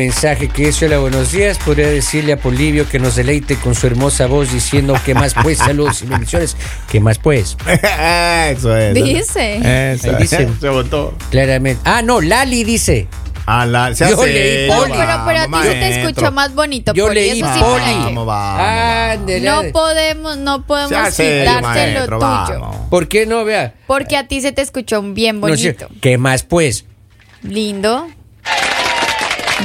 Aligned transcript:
mensaje 0.00 0.48
que 0.48 0.64
dice 0.66 0.86
hola 0.86 0.96
buenos 0.98 1.30
días 1.30 1.58
podría 1.58 1.88
decirle 1.88 2.32
a 2.32 2.38
Polivio 2.38 2.88
que 2.88 2.98
nos 2.98 3.16
deleite 3.16 3.56
con 3.56 3.74
su 3.74 3.86
hermosa 3.86 4.24
voz 4.26 4.50
diciendo 4.50 4.94
que 5.04 5.12
más 5.14 5.34
pues 5.42 5.58
saludos 5.68 6.00
y 6.00 6.06
bendiciones 6.06 6.56
que 6.90 7.00
más 7.00 7.18
pues 7.18 7.54
Eso 8.50 8.74
es. 8.76 8.94
Dice. 8.94 9.92
Eso, 9.92 10.08
Ahí 10.10 10.16
dice. 10.22 10.48
Se 10.60 10.68
votó. 10.70 11.14
claramente 11.30 11.82
ah 11.84 12.00
no 12.00 12.22
Lali 12.22 12.64
dice 12.64 13.08
A 13.44 13.66
la, 13.66 13.94
se 13.94 14.08
Yo 14.08 14.18
hace- 14.18 14.32
leí 14.32 14.68
No, 14.70 14.76
Poli. 14.78 14.92
pero, 14.96 15.12
pero 15.26 15.38
a 15.40 15.46
ti 15.46 15.68
se 15.68 15.74
te 15.74 16.00
escuchó 16.00 16.32
más 16.32 16.54
bonito. 16.54 16.94
yo 16.94 17.06
Poli, 17.08 17.20
leí 17.20 17.40
eso 17.42 17.52
sí 17.52 17.60
Poli 17.60 17.82
Vamos, 17.84 18.26
vamos, 18.26 19.42
No 19.42 19.62
podemos, 19.72 20.36
no 20.38 20.66
podemos 20.66 21.14
quitarte 21.14 21.92
lo 21.94 22.04
tuyo. 22.06 22.18
vamos. 22.20 22.76
¿por 22.88 23.06
qué 23.06 23.26
no 23.26 23.44
vea 23.44 23.74
Porque 23.86 24.16
a 24.16 24.26
ti 24.26 24.40
se 24.40 24.52
te 24.52 24.62
escuchó 24.62 25.02
bien 25.02 25.40
No 25.40 25.48
bonito. 25.48 25.88
¿qué 26.00 26.16
más 26.16 26.42
pues? 26.42 26.86
Lindo. 27.42 28.08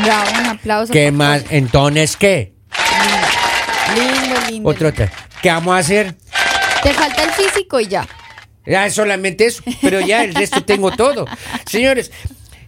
Bravo, 0.03 0.29
un 0.39 0.45
aplauso. 0.47 0.93
¿Qué 0.93 1.11
más? 1.11 1.43
Entonces, 1.49 2.15
¿qué? 2.17 2.53
Lindo, 3.95 4.35
lindo. 4.49 4.69
Otra, 4.69 4.89
otra. 4.89 5.11
¿Qué 5.41 5.49
vamos 5.49 5.75
a 5.75 5.77
hacer? 5.79 6.15
Te 6.83 6.93
falta 6.93 7.23
el 7.23 7.31
físico 7.31 7.79
y 7.79 7.87
ya. 7.87 8.07
Ya, 8.65 8.89
solamente 8.89 9.45
eso, 9.45 9.61
pero 9.81 9.99
ya 10.01 10.23
el 10.23 10.33
resto 10.33 10.63
tengo 10.63 10.91
todo. 10.91 11.25
Señores, 11.67 12.11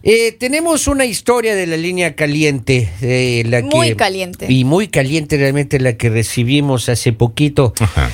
eh, 0.04 0.32
tenemos 0.32 0.86
una 0.86 1.04
historia 1.04 1.54
de 1.56 1.66
la 1.66 1.76
línea 1.76 2.14
caliente. 2.14 2.88
eh, 3.02 3.42
la 3.46 3.62
que- 3.62 3.66
Muy 3.76 3.96
caliente. 3.96 4.46
Y 4.48 4.64
muy 4.64 4.88
caliente 4.88 5.36
realmente 5.36 5.80
la 5.80 5.94
que 5.96 6.08
recibimos 6.08 6.88
hace 6.88 7.12
poquito. 7.12 7.74
Ajá. 7.80 8.10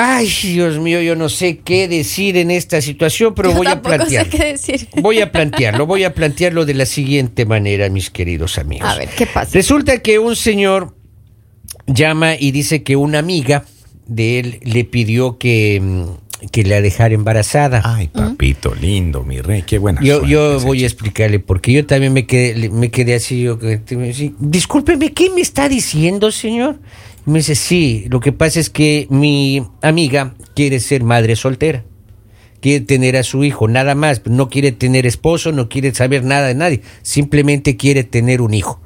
Ay, 0.00 0.28
Dios 0.44 0.78
mío, 0.78 1.02
yo 1.02 1.16
no 1.16 1.28
sé 1.28 1.58
qué 1.58 1.88
decir 1.88 2.36
en 2.36 2.52
esta 2.52 2.80
situación, 2.80 3.34
pero 3.34 3.50
Yo 3.50 3.56
voy 3.56 3.66
a 3.66 3.70
tampoco 3.70 3.90
sé 3.90 3.96
plantearlo. 3.98 4.30
qué 4.30 4.44
decir. 4.44 4.88
Voy 5.02 5.20
a 5.20 5.32
plantearlo, 5.32 5.86
voy 5.86 6.04
a 6.04 6.14
plantearlo 6.14 6.64
de 6.64 6.74
la 6.74 6.86
siguiente 6.86 7.44
manera, 7.46 7.88
mis 7.88 8.10
queridos 8.10 8.58
amigos. 8.58 8.88
A 8.88 8.96
ver, 8.96 9.08
¿qué 9.08 9.26
pasa? 9.26 9.50
Resulta 9.54 9.98
que 9.98 10.20
un 10.20 10.36
señor 10.36 10.94
llama 11.88 12.36
y 12.36 12.52
dice 12.52 12.84
que 12.84 12.94
una 12.94 13.18
amiga 13.18 13.64
de 14.06 14.38
él 14.38 14.60
le 14.62 14.84
pidió 14.84 15.36
que, 15.36 15.80
mm, 15.82 16.46
que 16.52 16.62
la 16.62 16.80
dejara 16.80 17.14
embarazada. 17.14 17.82
Ay, 17.84 18.06
papito, 18.06 18.74
lindo, 18.74 19.24
mi 19.24 19.40
rey, 19.40 19.62
qué 19.62 19.78
buena. 19.78 20.00
Yo, 20.00 20.18
suerte 20.18 20.30
yo 20.30 20.60
voy 20.60 20.84
a 20.84 20.86
explicarle, 20.86 21.40
porque 21.40 21.72
yo 21.72 21.84
también 21.86 22.12
me 22.12 22.24
quedé, 22.24 22.70
me 22.70 22.92
quedé 22.92 23.14
así. 23.14 23.42
Yo, 23.42 23.58
Discúlpeme, 24.38 25.12
¿qué 25.12 25.30
me 25.30 25.40
está 25.40 25.68
diciendo, 25.68 26.30
señor? 26.30 26.78
Me 27.28 27.40
dice, 27.40 27.54
sí, 27.54 28.06
lo 28.08 28.20
que 28.20 28.32
pasa 28.32 28.58
es 28.58 28.70
que 28.70 29.06
mi 29.10 29.62
amiga 29.82 30.34
quiere 30.54 30.80
ser 30.80 31.04
madre 31.04 31.36
soltera. 31.36 31.84
Quiere 32.60 32.84
tener 32.84 33.16
a 33.18 33.22
su 33.22 33.44
hijo, 33.44 33.68
nada 33.68 33.94
más. 33.94 34.22
No 34.24 34.48
quiere 34.48 34.72
tener 34.72 35.04
esposo, 35.06 35.52
no 35.52 35.68
quiere 35.68 35.94
saber 35.94 36.24
nada 36.24 36.48
de 36.48 36.54
nadie. 36.54 36.80
Simplemente 37.02 37.76
quiere 37.76 38.02
tener 38.02 38.40
un 38.40 38.54
hijo. 38.54 38.80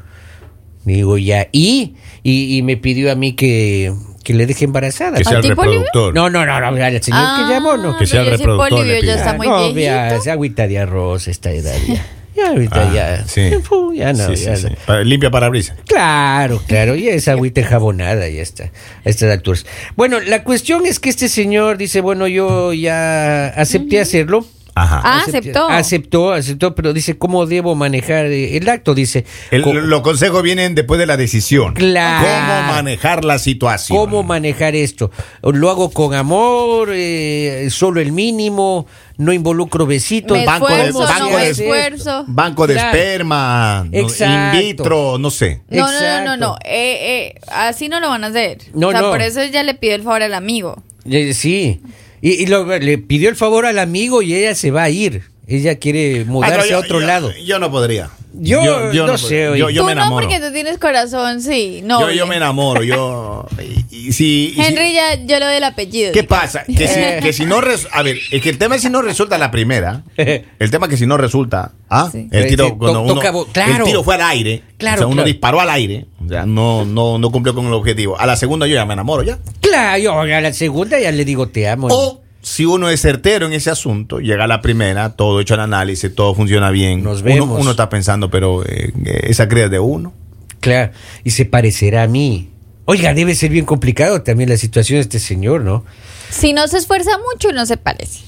Digo, 0.84 1.18
ya. 1.18 1.48
Y, 1.52 1.94
y, 2.24 2.56
y 2.56 2.62
me 2.62 2.76
pidió 2.76 3.12
a 3.12 3.14
mí 3.14 3.34
que, 3.34 3.94
que 4.24 4.34
le 4.34 4.46
deje 4.46 4.64
embarazada. 4.64 5.18
Que 5.18 5.24
sea 5.24 5.38
el 5.38 5.44
reproductor. 5.44 6.12
No, 6.12 6.28
no, 6.28 6.44
no, 6.44 6.60
no, 6.60 6.76
el 6.76 7.00
señor 7.02 7.20
Ah, 7.22 7.44
que 7.46 7.54
llamó, 7.54 7.76
no. 7.76 7.96
Que 7.96 8.06
sea 8.06 8.22
el 8.22 8.30
reproductor, 8.30 8.80
Polibio, 8.80 9.02
ya 9.04 9.14
está 9.14 9.34
muy 9.34 9.46
no, 9.46 9.72
vea, 9.72 10.16
es 10.16 10.26
agüita 10.26 10.66
de 10.66 10.80
arroz 10.80 11.28
esta 11.28 11.52
edad 11.52 11.76
ya. 11.86 12.04
Ya 12.34 12.48
ahorita 12.48 12.88
Ah, 12.90 12.94
ya. 12.94 13.24
sí. 13.26 13.50
Ya 13.94 14.12
no, 14.14 14.28
Sí, 14.28 14.36
sí, 14.36 14.44
ya 14.46 14.56
sí. 14.56 14.66
no. 14.70 14.76
Pa- 14.86 15.00
Limpia 15.00 15.30
parabrisas. 15.30 15.76
Claro, 15.86 16.62
claro, 16.66 16.94
ya 16.94 17.12
es 17.12 17.28
agüita 17.28 17.60
enjabonada, 17.60 18.26
ya 18.28 18.40
está, 18.42 18.64
a 19.04 19.08
estas 19.08 19.30
alturas. 19.30 19.66
Bueno, 19.96 20.18
la 20.20 20.42
cuestión 20.44 20.86
es 20.86 20.98
que 20.98 21.10
este 21.10 21.28
señor 21.28 21.76
dice, 21.76 22.00
bueno, 22.00 22.26
yo 22.26 22.72
ya 22.72 23.48
acepté 23.48 24.00
hacerlo. 24.00 24.46
Ajá. 24.74 25.00
Ah, 25.04 25.22
aceptó. 25.26 25.68
Aceptó, 25.68 26.32
aceptó, 26.32 26.74
pero 26.74 26.92
dice, 26.92 27.18
¿cómo 27.18 27.44
debo 27.46 27.74
manejar 27.74 28.26
eh, 28.26 28.56
el 28.56 28.68
acto? 28.68 28.94
Dice, 28.94 29.24
El- 29.50 29.62
los 29.62 30.00
consejos 30.00 30.42
vienen 30.42 30.74
después 30.74 30.98
de 30.98 31.06
la 31.06 31.16
decisión. 31.18 31.74
Claro. 31.74 32.26
¿Cómo 32.26 32.72
manejar 32.72 33.24
la 33.24 33.38
situación? 33.38 33.98
¿Cómo 33.98 34.22
manejar 34.22 34.74
esto? 34.74 35.10
¿Lo 35.42 35.68
hago 35.70 35.90
con 35.90 36.14
amor? 36.14 36.88
eh, 36.92 37.68
¿Solo 37.70 38.00
el 38.00 38.12
mínimo? 38.12 38.86
¿No 39.18 39.32
involucro 39.32 39.86
besitos? 39.86 40.36
Me 40.38 40.46
banco 40.46 40.68
de- 40.68 40.86
esfuerzo, 40.86 40.98
banco 41.00 41.24
no 41.30 41.30
me 41.36 41.44
de- 41.44 41.50
esfuerzo. 41.50 42.24
Banco 42.28 42.66
de 42.66 42.74
Claro. 42.74 42.96
esperma, 42.98 43.86
no, 43.90 43.98
Exacto. 43.98 44.56
in 44.58 44.66
vitro, 44.66 45.18
no 45.18 45.30
sé. 45.30 45.60
No, 45.68 45.86
no, 45.92 46.00
no, 46.00 46.24
no, 46.24 46.36
no. 46.38 46.56
Eh, 46.64 47.34
eh, 47.34 47.40
así 47.52 47.88
no 47.90 48.00
lo 48.00 48.08
van 48.08 48.24
a 48.24 48.28
hacer. 48.28 48.58
No, 48.74 48.88
o 48.88 48.90
sea, 48.90 49.02
no. 49.02 49.10
por 49.10 49.20
eso 49.20 49.40
ella 49.42 49.62
le 49.62 49.74
pidió 49.74 49.94
el 49.96 50.02
favor 50.02 50.22
al 50.22 50.32
amigo. 50.34 50.82
Eh, 51.08 51.34
Sí. 51.34 51.80
Y, 52.22 52.42
y 52.42 52.46
lo- 52.46 52.64
le 52.78 52.96
pidió 52.98 53.28
el 53.28 53.36
favor 53.36 53.66
al 53.66 53.78
amigo 53.78 54.22
y 54.22 54.34
ella 54.34 54.54
se 54.54 54.70
va 54.70 54.84
a 54.84 54.90
ir. 54.90 55.31
Ella 55.46 55.76
quiere 55.78 56.24
mudarse 56.24 56.54
Ah, 56.54 56.58
no, 56.58 56.66
yo- 56.66 56.76
a 56.76 56.80
otro 56.80 57.00
yo- 57.00 57.06
lado. 57.06 57.32
Yo 57.44 57.58
no 57.58 57.70
podría. 57.70 58.10
Yo 58.34 58.92
no 59.06 59.18
sé. 59.18 59.42
Yo, 59.58 59.68
yo 59.68 59.82
tú 59.82 59.86
me 59.88 59.94
no, 59.94 60.00
enamoro. 60.02 60.26
porque 60.26 60.40
tú 60.40 60.52
tienes 60.52 60.78
corazón, 60.78 61.42
sí. 61.42 61.80
No. 61.84 62.00
yo, 62.00 62.10
yo 62.12 62.26
me 62.26 62.36
enamoro. 62.36 62.82
Yo. 62.82 63.46
Y, 63.90 64.08
y 64.08 64.12
si, 64.12 64.46
y 64.46 64.54
si- 64.54 64.60
Henry 64.62 64.94
ya, 64.94 65.22
yo 65.26 65.38
lo 65.38 65.46
del 65.46 65.62
apellido. 65.64 66.12
¿Qué 66.12 66.22
pasa? 66.24 66.64
Que 66.64 66.88
si, 66.88 67.00
que 67.22 67.32
si 67.34 67.44
no 67.44 67.60
res- 67.60 67.88
a 67.92 68.02
ver, 68.02 68.16
es 68.30 68.40
que 68.40 68.48
el 68.48 68.56
tema 68.56 68.76
es 68.76 68.82
si 68.82 68.88
no 68.88 69.02
resulta 69.02 69.36
la 69.36 69.50
primera. 69.50 70.02
El 70.16 70.70
tema 70.70 70.86
es 70.86 70.90
que 70.90 70.96
si 70.96 71.06
no 71.06 71.18
resulta, 71.18 71.72
¿ah? 71.90 72.08
Sí. 72.10 72.28
El 72.30 72.46
tiro 72.46 72.66
Sí, 72.68 72.72
cuando 72.78 73.00
to- 73.00 73.04
uno, 73.04 73.14
toca 73.14 73.30
bo- 73.32 73.46
claro. 73.46 73.76
el 73.78 73.82
tiro 73.84 74.02
fue 74.04 74.14
al 74.14 74.22
aire, 74.22 74.62
Claro, 74.78 74.94
o 74.94 74.98
sea, 74.98 75.06
uno 75.08 75.16
claro. 75.16 75.26
disparó 75.26 75.60
al 75.60 75.68
aire, 75.70 76.06
o 76.24 76.28
sea, 76.28 76.46
no 76.46 76.84
no 76.86 77.18
no 77.18 77.30
cumplió 77.30 77.54
con 77.54 77.66
el 77.66 77.72
objetivo. 77.74 78.18
A 78.18 78.24
la 78.26 78.36
segunda 78.36 78.66
yo 78.66 78.74
ya 78.74 78.86
me 78.86 78.94
enamoro 78.94 79.22
ya. 79.24 79.38
Claro, 79.60 79.98
yo 79.98 80.18
a 80.20 80.40
la 80.40 80.52
segunda 80.54 80.98
ya 80.98 81.10
le 81.12 81.24
digo 81.26 81.48
te 81.48 81.68
amo. 81.68 81.88
O 81.90 82.21
si 82.42 82.64
uno 82.66 82.90
es 82.90 83.00
certero 83.00 83.46
en 83.46 83.52
ese 83.52 83.70
asunto, 83.70 84.18
llega 84.20 84.44
a 84.44 84.46
la 84.48 84.60
primera, 84.60 85.10
todo 85.16 85.40
hecho 85.40 85.54
el 85.54 85.60
análisis, 85.60 86.14
todo 86.14 86.34
funciona 86.34 86.70
bien. 86.70 87.02
Nos 87.02 87.22
Uno- 87.22 87.24
vemos. 87.24 87.60
Uno, 87.60 87.70
está 87.70 87.88
pensando, 87.88 88.30
pero 88.30 88.64
eh, 88.66 88.92
esa 89.24 89.48
cría 89.48 89.66
es 89.66 89.70
de 89.70 89.78
uno. 89.78 90.12
Claro, 90.60 90.92
y 91.24 91.30
se 91.30 91.44
parecerá 91.44 92.02
a 92.04 92.06
mí. 92.08 92.50
Oiga, 92.84 93.14
debe 93.14 93.34
ser 93.36 93.50
bien 93.50 93.64
complicado 93.64 94.22
también 94.22 94.48
la 94.50 94.56
situación 94.56 94.96
de 94.96 95.02
este 95.02 95.18
señor, 95.20 95.60
¿no? 95.62 95.84
Si 96.30 96.52
no 96.52 96.66
se 96.66 96.78
esfuerza 96.78 97.12
mucho, 97.32 97.52
no 97.52 97.64
se 97.64 97.76
parece. 97.76 98.20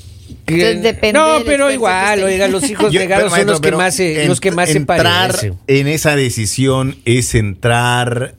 Entonces, 0.47 0.83
depende 0.83 1.19
no, 1.19 1.39
pero 1.45 1.71
igual, 1.71 2.23
oiga, 2.23 2.49
los 2.49 2.69
hijos 2.71 2.93
negados 2.93 3.33
pero, 3.33 3.43
son 3.43 3.47
los 3.51 3.61
que 3.61 3.73
más 3.73 3.95
se, 3.97 4.25
ent- 4.25 4.29
los 4.29 4.41
que 4.41 4.51
más 4.53 4.69
se 4.71 4.77
entrar 4.79 5.03
parecen. 5.33 5.59
en 5.67 5.87
esa 5.89 6.17
decisión 6.17 6.97
es 7.05 7.35
entrar 7.35 8.35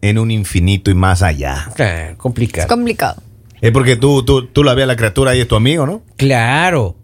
en 0.00 0.18
un 0.18 0.30
infinito 0.30 0.90
y 0.90 0.94
más 0.94 1.22
allá. 1.22 1.70
Ah, 1.78 2.10
Es 2.10 2.16
complicado. 2.16 3.22
Es 3.64 3.72
porque 3.72 3.96
tú, 3.96 4.22
tú, 4.24 4.46
tú 4.46 4.62
la 4.62 4.74
ves 4.74 4.82
a 4.84 4.86
la 4.88 4.96
criatura 4.96 5.34
y 5.34 5.40
es 5.40 5.48
tu 5.48 5.56
amigo, 5.56 5.86
¿no? 5.86 6.02
Claro. 6.16 6.96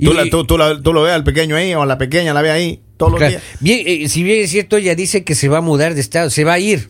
Tú, 0.00 0.12
Y- 0.12 0.14
la, 0.14 0.24
tú, 0.30 0.44
tú 0.44 0.56
la- 0.56 0.80
tú 0.80 0.92
lo 0.94 1.02
ves 1.02 1.12
al 1.12 1.24
pequeño 1.24 1.56
ahí 1.56 1.74
o 1.74 1.82
a 1.82 1.86
la 1.86 1.98
pequeña 1.98 2.32
la 2.32 2.40
ves 2.42 2.52
ahí 2.52 2.80
todos 2.96 3.12
los 3.20 3.28
días. 3.28 3.42
bien, 3.60 3.82
eh, 3.86 4.08
si 4.08 4.22
bien 4.22 4.42
es 4.42 4.50
cierto, 4.50 4.78
ella 4.78 4.94
dice 4.94 5.24
que 5.24 5.34
se 5.34 5.48
va 5.48 5.58
a 5.58 5.60
mudar 5.60 5.94
de 5.94 6.00
estado, 6.00 6.30
se 6.30 6.44
va 6.44 6.54
a 6.54 6.58
ir. 6.58 6.88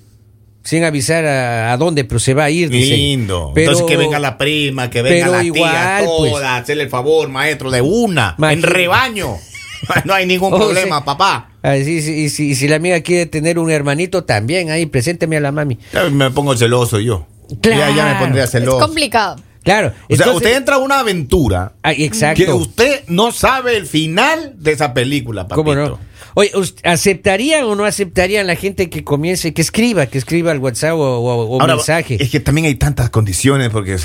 Sin 0.63 0.83
avisar 0.85 1.25
a, 1.27 1.73
a 1.73 1.77
dónde, 1.77 2.05
pero 2.05 2.19
se 2.21 2.35
va 2.35 2.45
a 2.45 2.51
ir. 2.51 2.71
dice. 2.71 2.97
Lindo. 2.97 3.53
Pero- 3.55 3.73
Entonces 3.73 3.87
que 3.91 3.97
venga 3.97 4.19
la 4.21 4.39
prima, 4.39 4.91
que 4.91 5.03
venga 5.03 5.27
la 5.29 5.45
igual, 5.45 5.71
tía, 5.73 6.03
pues. 6.19 6.33
toda, 6.33 6.57
hacerle 6.57 6.85
el 6.85 6.89
favor, 6.91 7.29
maestro, 7.29 7.71
de 7.71 7.81
una, 7.81 8.37
en 8.39 8.63
rebaño. 8.63 9.37
No 10.05 10.15
hay 10.15 10.27
ningún 10.27 10.51
problema, 10.57 11.05
papá. 11.05 11.51
Ah, 11.63 11.77
sí, 11.77 12.01
sí, 12.01 12.13
y 12.13 12.29
si, 12.31 12.55
si 12.57 12.67
la 12.67 12.77
amiga 12.77 13.01
quiere 13.03 13.27
tener 13.27 13.59
un 13.59 13.71
hermanito, 13.71 14.25
también 14.25 14.71
ahí, 14.71 14.87
presénteme 14.87 15.37
a 15.37 15.41
la 15.41 15.53
mami. 15.53 15.79
Me 16.13 16.31
pongo 16.31 16.57
celoso 16.57 16.99
yo. 16.99 17.27
Claro. 17.61 17.79
Ya, 17.79 17.97
ya 17.97 18.15
me 18.15 18.21
pondría 18.21 18.45
Es 18.45 18.51
celoso. 18.51 18.79
complicado. 18.79 19.37
Claro. 19.63 19.93
O 20.09 20.15
sea, 20.17 20.31
usted 20.33 20.57
entra 20.57 20.77
a 20.77 20.79
una 20.79 21.01
aventura 21.01 21.73
Ah, 21.83 21.93
exacto. 21.93 22.45
que 22.45 22.53
usted 22.53 23.03
no 23.09 23.33
sabe 23.33 23.77
el 23.77 23.87
final 23.87 24.55
de 24.59 24.73
esa 24.73 24.95
película, 24.95 25.49
papito. 25.49 25.57
¿Cómo 25.65 25.75
no? 25.75 25.99
Oye, 26.35 26.53
¿us- 26.55 26.77
¿aceptarían 26.85 27.65
o 27.65 27.75
no 27.75 27.85
aceptarían 27.85 28.47
la 28.47 28.55
gente 28.57 28.91
que 28.91 29.03
comience, 29.03 29.55
que 29.55 29.63
escriba, 29.63 30.07
que 30.07 30.19
escriba 30.19 30.53
al 30.53 30.59
WhatsApp 30.59 30.93
o, 30.93 30.99
o- 30.99 31.47
o 31.57 31.61
Ahora, 31.61 31.77
mensaje? 31.77 32.17
Es 32.23 32.31
que 32.31 32.39
también 32.41 32.67
hay 32.67 32.75
tantas 32.77 33.11
condiciones 33.11 33.71
porque 33.71 33.97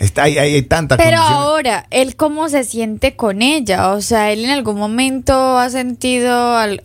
está, 0.00 0.24
hay, 0.24 0.38
hay, 0.38 0.54
hay 0.54 0.62
tantas 0.62 0.98
Pero 0.98 1.16
condiciones. 1.18 1.38
ahora, 1.46 1.86
él 1.90 2.16
cómo 2.16 2.48
se 2.48 2.64
siente 2.64 3.14
con 3.14 3.42
ella, 3.42 3.90
o 3.92 4.00
sea, 4.00 4.32
él 4.32 4.44
en 4.44 4.50
algún 4.50 4.76
momento 4.78 5.56
ha 5.58 5.70
sentido 5.70 6.56
al- 6.56 6.82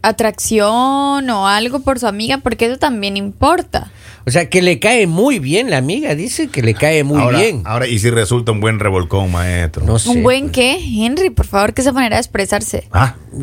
atracción 0.50 1.30
o 1.30 1.48
algo 1.48 1.80
por 1.80 2.00
su 2.00 2.08
amiga, 2.08 2.38
porque 2.40 2.66
eso 2.66 2.78
también 2.78 3.18
importa. 3.18 3.92
O 4.28 4.32
sea, 4.32 4.50
que 4.50 4.62
le 4.64 4.80
cae 4.80 5.06
muy 5.06 5.38
bien 5.38 5.70
la 5.70 5.78
amiga, 5.78 6.16
dice 6.16 6.48
que 6.48 6.64
le 6.64 6.74
cae 6.74 7.04
muy 7.04 7.22
ahora, 7.22 7.38
bien. 7.40 7.62
Ahora, 7.64 7.88
y 7.88 8.00
si 8.00 8.10
resulta 8.10 8.52
un 8.52 8.60
buen 8.60 8.80
revolcón, 8.80 9.32
maestro. 9.32 9.86
No 9.86 10.00
sé. 10.00 10.10
Un 10.10 10.24
buen 10.24 10.50
qué, 10.50 10.78
Henry, 10.80 11.30
por 11.30 11.46
favor, 11.46 11.74
que 11.76 11.82
esa 11.82 11.92
manera 11.92 12.16
de 12.16 12.22
expresarse. 12.22 12.88
Ah, 12.92 13.16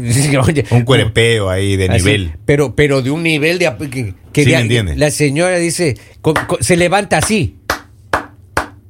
Oye, 0.44 0.64
un 0.72 0.82
cuerpeo 0.82 1.50
ahí 1.50 1.76
de 1.76 1.84
así, 1.88 1.98
nivel. 2.04 2.32
Pero, 2.46 2.74
pero 2.74 3.00
de 3.00 3.10
un 3.12 3.22
nivel 3.22 3.58
de... 3.60 3.72
Que, 3.90 4.14
que 4.32 4.44
Sí, 4.44 4.50
de- 4.50 4.56
me 4.56 4.62
entiende. 4.62 4.96
La 4.96 5.10
señora 5.12 5.56
dice, 5.58 5.96
co- 6.20 6.34
co- 6.48 6.58
se 6.60 6.76
levanta 6.76 7.19
así. 7.19 7.58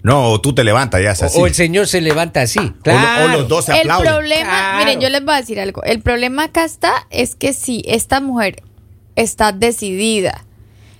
No, 0.02 0.30
o 0.30 0.40
tú 0.40 0.52
te 0.54 0.64
levantas 0.64 1.00
ya 1.02 1.12
es 1.12 1.22
o- 1.22 1.26
así. 1.26 1.40
O 1.40 1.46
el 1.46 1.54
señor 1.54 1.86
se 1.86 2.00
levanta 2.00 2.42
así. 2.42 2.58
O 2.58 2.62
lo- 2.64 2.74
Claro. 2.82 3.24
o 3.24 3.28
los 3.28 3.48
dos 3.48 3.64
se 3.66 3.72
El 3.72 3.80
aplauden. 3.90 4.12
problema, 4.12 4.48
Claro. 4.50 4.78
miren, 4.78 5.00
yo 5.00 5.08
les 5.08 5.24
voy 5.24 5.34
a 5.34 5.36
decir 5.38 5.60
algo. 5.60 5.82
El 5.84 6.00
problema 6.00 6.44
acá 6.44 6.64
está 6.64 7.06
es 7.10 7.34
que 7.36 7.52
si 7.52 7.82
esta 7.86 8.20
mujer 8.20 8.62
está 9.14 9.52
decidida 9.52 10.44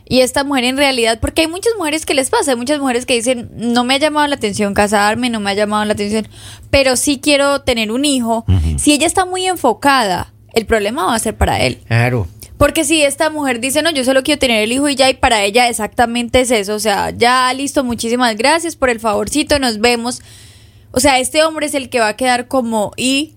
y 0.09 0.21
esta 0.21 0.45
mujer 0.45 0.65
en 0.65 0.77
realidad, 0.77 1.19
porque 1.21 1.43
hay 1.43 1.49
muchas 1.49 1.73
mujeres 1.79 2.05
que 2.07 2.15
les 2.15 2.29
pasa, 2.31 2.53
hay 2.53 2.57
muchas 2.57 2.79
mujeres 2.79 3.07
que 3.07 3.15
dicen, 3.15 3.51
no 3.57 3.83
me 3.85 3.95
ha 3.95 3.99
llamado 3.99 4.27
la 4.27 4.35
atención 4.37 4.75
casarme, 4.75 5.31
no 5.31 5.41
me 5.41 5.51
ha 5.51 5.55
llamado 5.55 5.85
la 5.85 5.95
atención, 5.95 6.29
pero 6.71 6.97
sí 6.97 7.19
quiero 7.23 7.63
tener 7.63 7.91
un 7.91 8.05
hijo. 8.05 8.45
Si 8.77 8.93
ella 8.93 9.07
está 9.07 9.25
muy 9.25 9.47
enfocada, 9.47 10.33
el 10.55 10.67
problema 10.67 11.07
va 11.07 11.15
a 11.15 11.19
ser 11.19 11.35
para 11.37 11.61
él. 11.61 11.81
Claro. 11.89 12.29
Porque 12.59 12.85
si 12.85 13.03
esta 13.03 13.31
mujer 13.31 13.61
dice, 13.61 13.83
no, 13.83 13.91
yo 13.91 14.05
solo 14.05 14.23
quiero 14.23 14.39
tener 14.39 14.63
el 14.63 14.73
hijo 14.73 14.89
y 14.89 14.95
ya, 14.95 15.11
y 15.11 15.15
para 15.15 15.43
ella 15.45 15.69
exactamente 15.69 16.41
es 16.41 16.51
eso, 16.51 16.75
o 16.75 16.79
sea, 16.79 17.11
ya 17.11 17.53
listo, 17.53 17.83
muchísimas 17.83 18.37
gracias 18.37 18.77
por 18.77 18.89
el 18.89 19.01
favorcito, 19.01 19.59
nos 19.59 19.81
vemos. 19.81 20.23
O 20.93 21.01
sea, 21.01 21.19
este 21.19 21.43
hombre 21.43 21.67
es 21.67 21.75
el 21.75 21.89
que 21.89 22.01
va 22.01 22.09
a 22.09 22.17
quedar 22.17 22.49
como 22.49 22.93
y... 22.97 23.35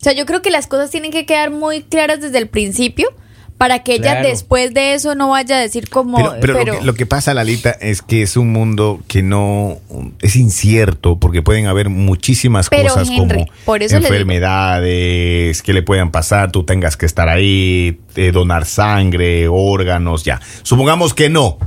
O 0.00 0.04
sea, 0.04 0.12
yo 0.14 0.26
creo 0.26 0.42
que 0.42 0.50
las 0.50 0.66
cosas 0.66 0.90
tienen 0.90 1.12
que 1.12 1.26
quedar 1.26 1.50
muy 1.50 1.82
claras 1.82 2.20
desde 2.20 2.38
el 2.38 2.48
principio 2.48 3.14
para 3.58 3.84
que 3.84 3.94
ella 3.94 4.12
Claro. 4.12 4.28
después 4.28 4.74
de 4.74 4.94
eso 4.94 5.14
no 5.14 5.30
vaya 5.30 5.56
a 5.56 5.60
decir 5.60 5.88
como... 5.88 6.16
Pero, 6.16 6.36
pero 6.40 6.64
lo, 6.64 6.78
que, 6.78 6.84
lo 6.84 6.94
que 6.94 7.06
pasa, 7.06 7.32
Lalita, 7.32 7.70
es 7.70 8.02
que 8.02 8.22
es 8.22 8.36
un 8.36 8.52
mundo 8.52 9.00
que 9.06 9.22
no 9.22 9.78
es 10.20 10.36
incierto 10.36 11.18
porque 11.20 11.42
pueden 11.42 11.66
haber 11.66 11.88
muchísimas 11.88 12.68
Pero, 12.68 12.88
cosas 12.88 13.08
Henry, 13.08 13.44
como 13.44 13.46
por 13.64 13.82
eso 13.82 13.96
enfermedades 13.96 15.62
que 15.62 15.72
le 15.72 15.82
puedan 15.82 16.10
pasar, 16.10 16.50
tú 16.50 16.64
tengas 16.64 16.96
que 16.96 17.06
estar 17.06 17.28
ahí, 17.28 18.00
eh, 18.16 18.32
donar 18.32 18.64
sangre, 18.64 19.46
órganos, 19.48 20.24
ya. 20.24 20.40
Supongamos 20.62 21.14
que 21.14 21.30
no. 21.30 21.58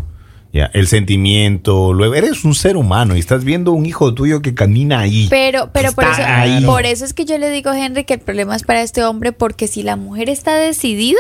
Ya, 0.52 0.72
el 0.74 0.88
sentimiento, 0.88 1.92
luego 1.92 2.16
eres 2.16 2.46
un 2.46 2.56
ser 2.56 2.78
humano 2.78 3.18
y 3.18 3.20
estás 3.20 3.44
viendo 3.44 3.74
un 3.74 3.86
hijo 3.86 4.14
tuyo 4.14 4.42
que 4.42 4.54
camina 4.54 5.00
ahí. 5.00 5.28
Pero, 5.30 5.70
pero 5.74 5.92
por 5.92 6.06
eso, 6.06 6.22
ahí. 6.26 6.64
por 6.64 6.86
eso 6.86 7.04
es 7.04 7.14
que 7.14 7.26
yo 7.26 7.38
le 7.38 7.50
digo 7.50 7.72
a 7.72 7.78
Henry 7.78 8.06
que 8.06 8.14
el 8.14 8.22
problema 8.22 8.56
es 8.56 8.64
para 8.64 8.82
este 8.82 9.04
hombre, 9.04 9.34
porque 9.34 9.68
si 9.68 9.84
la 9.84 9.98
mujer 9.98 10.30
está 10.30 10.56
decidida, 10.56 11.20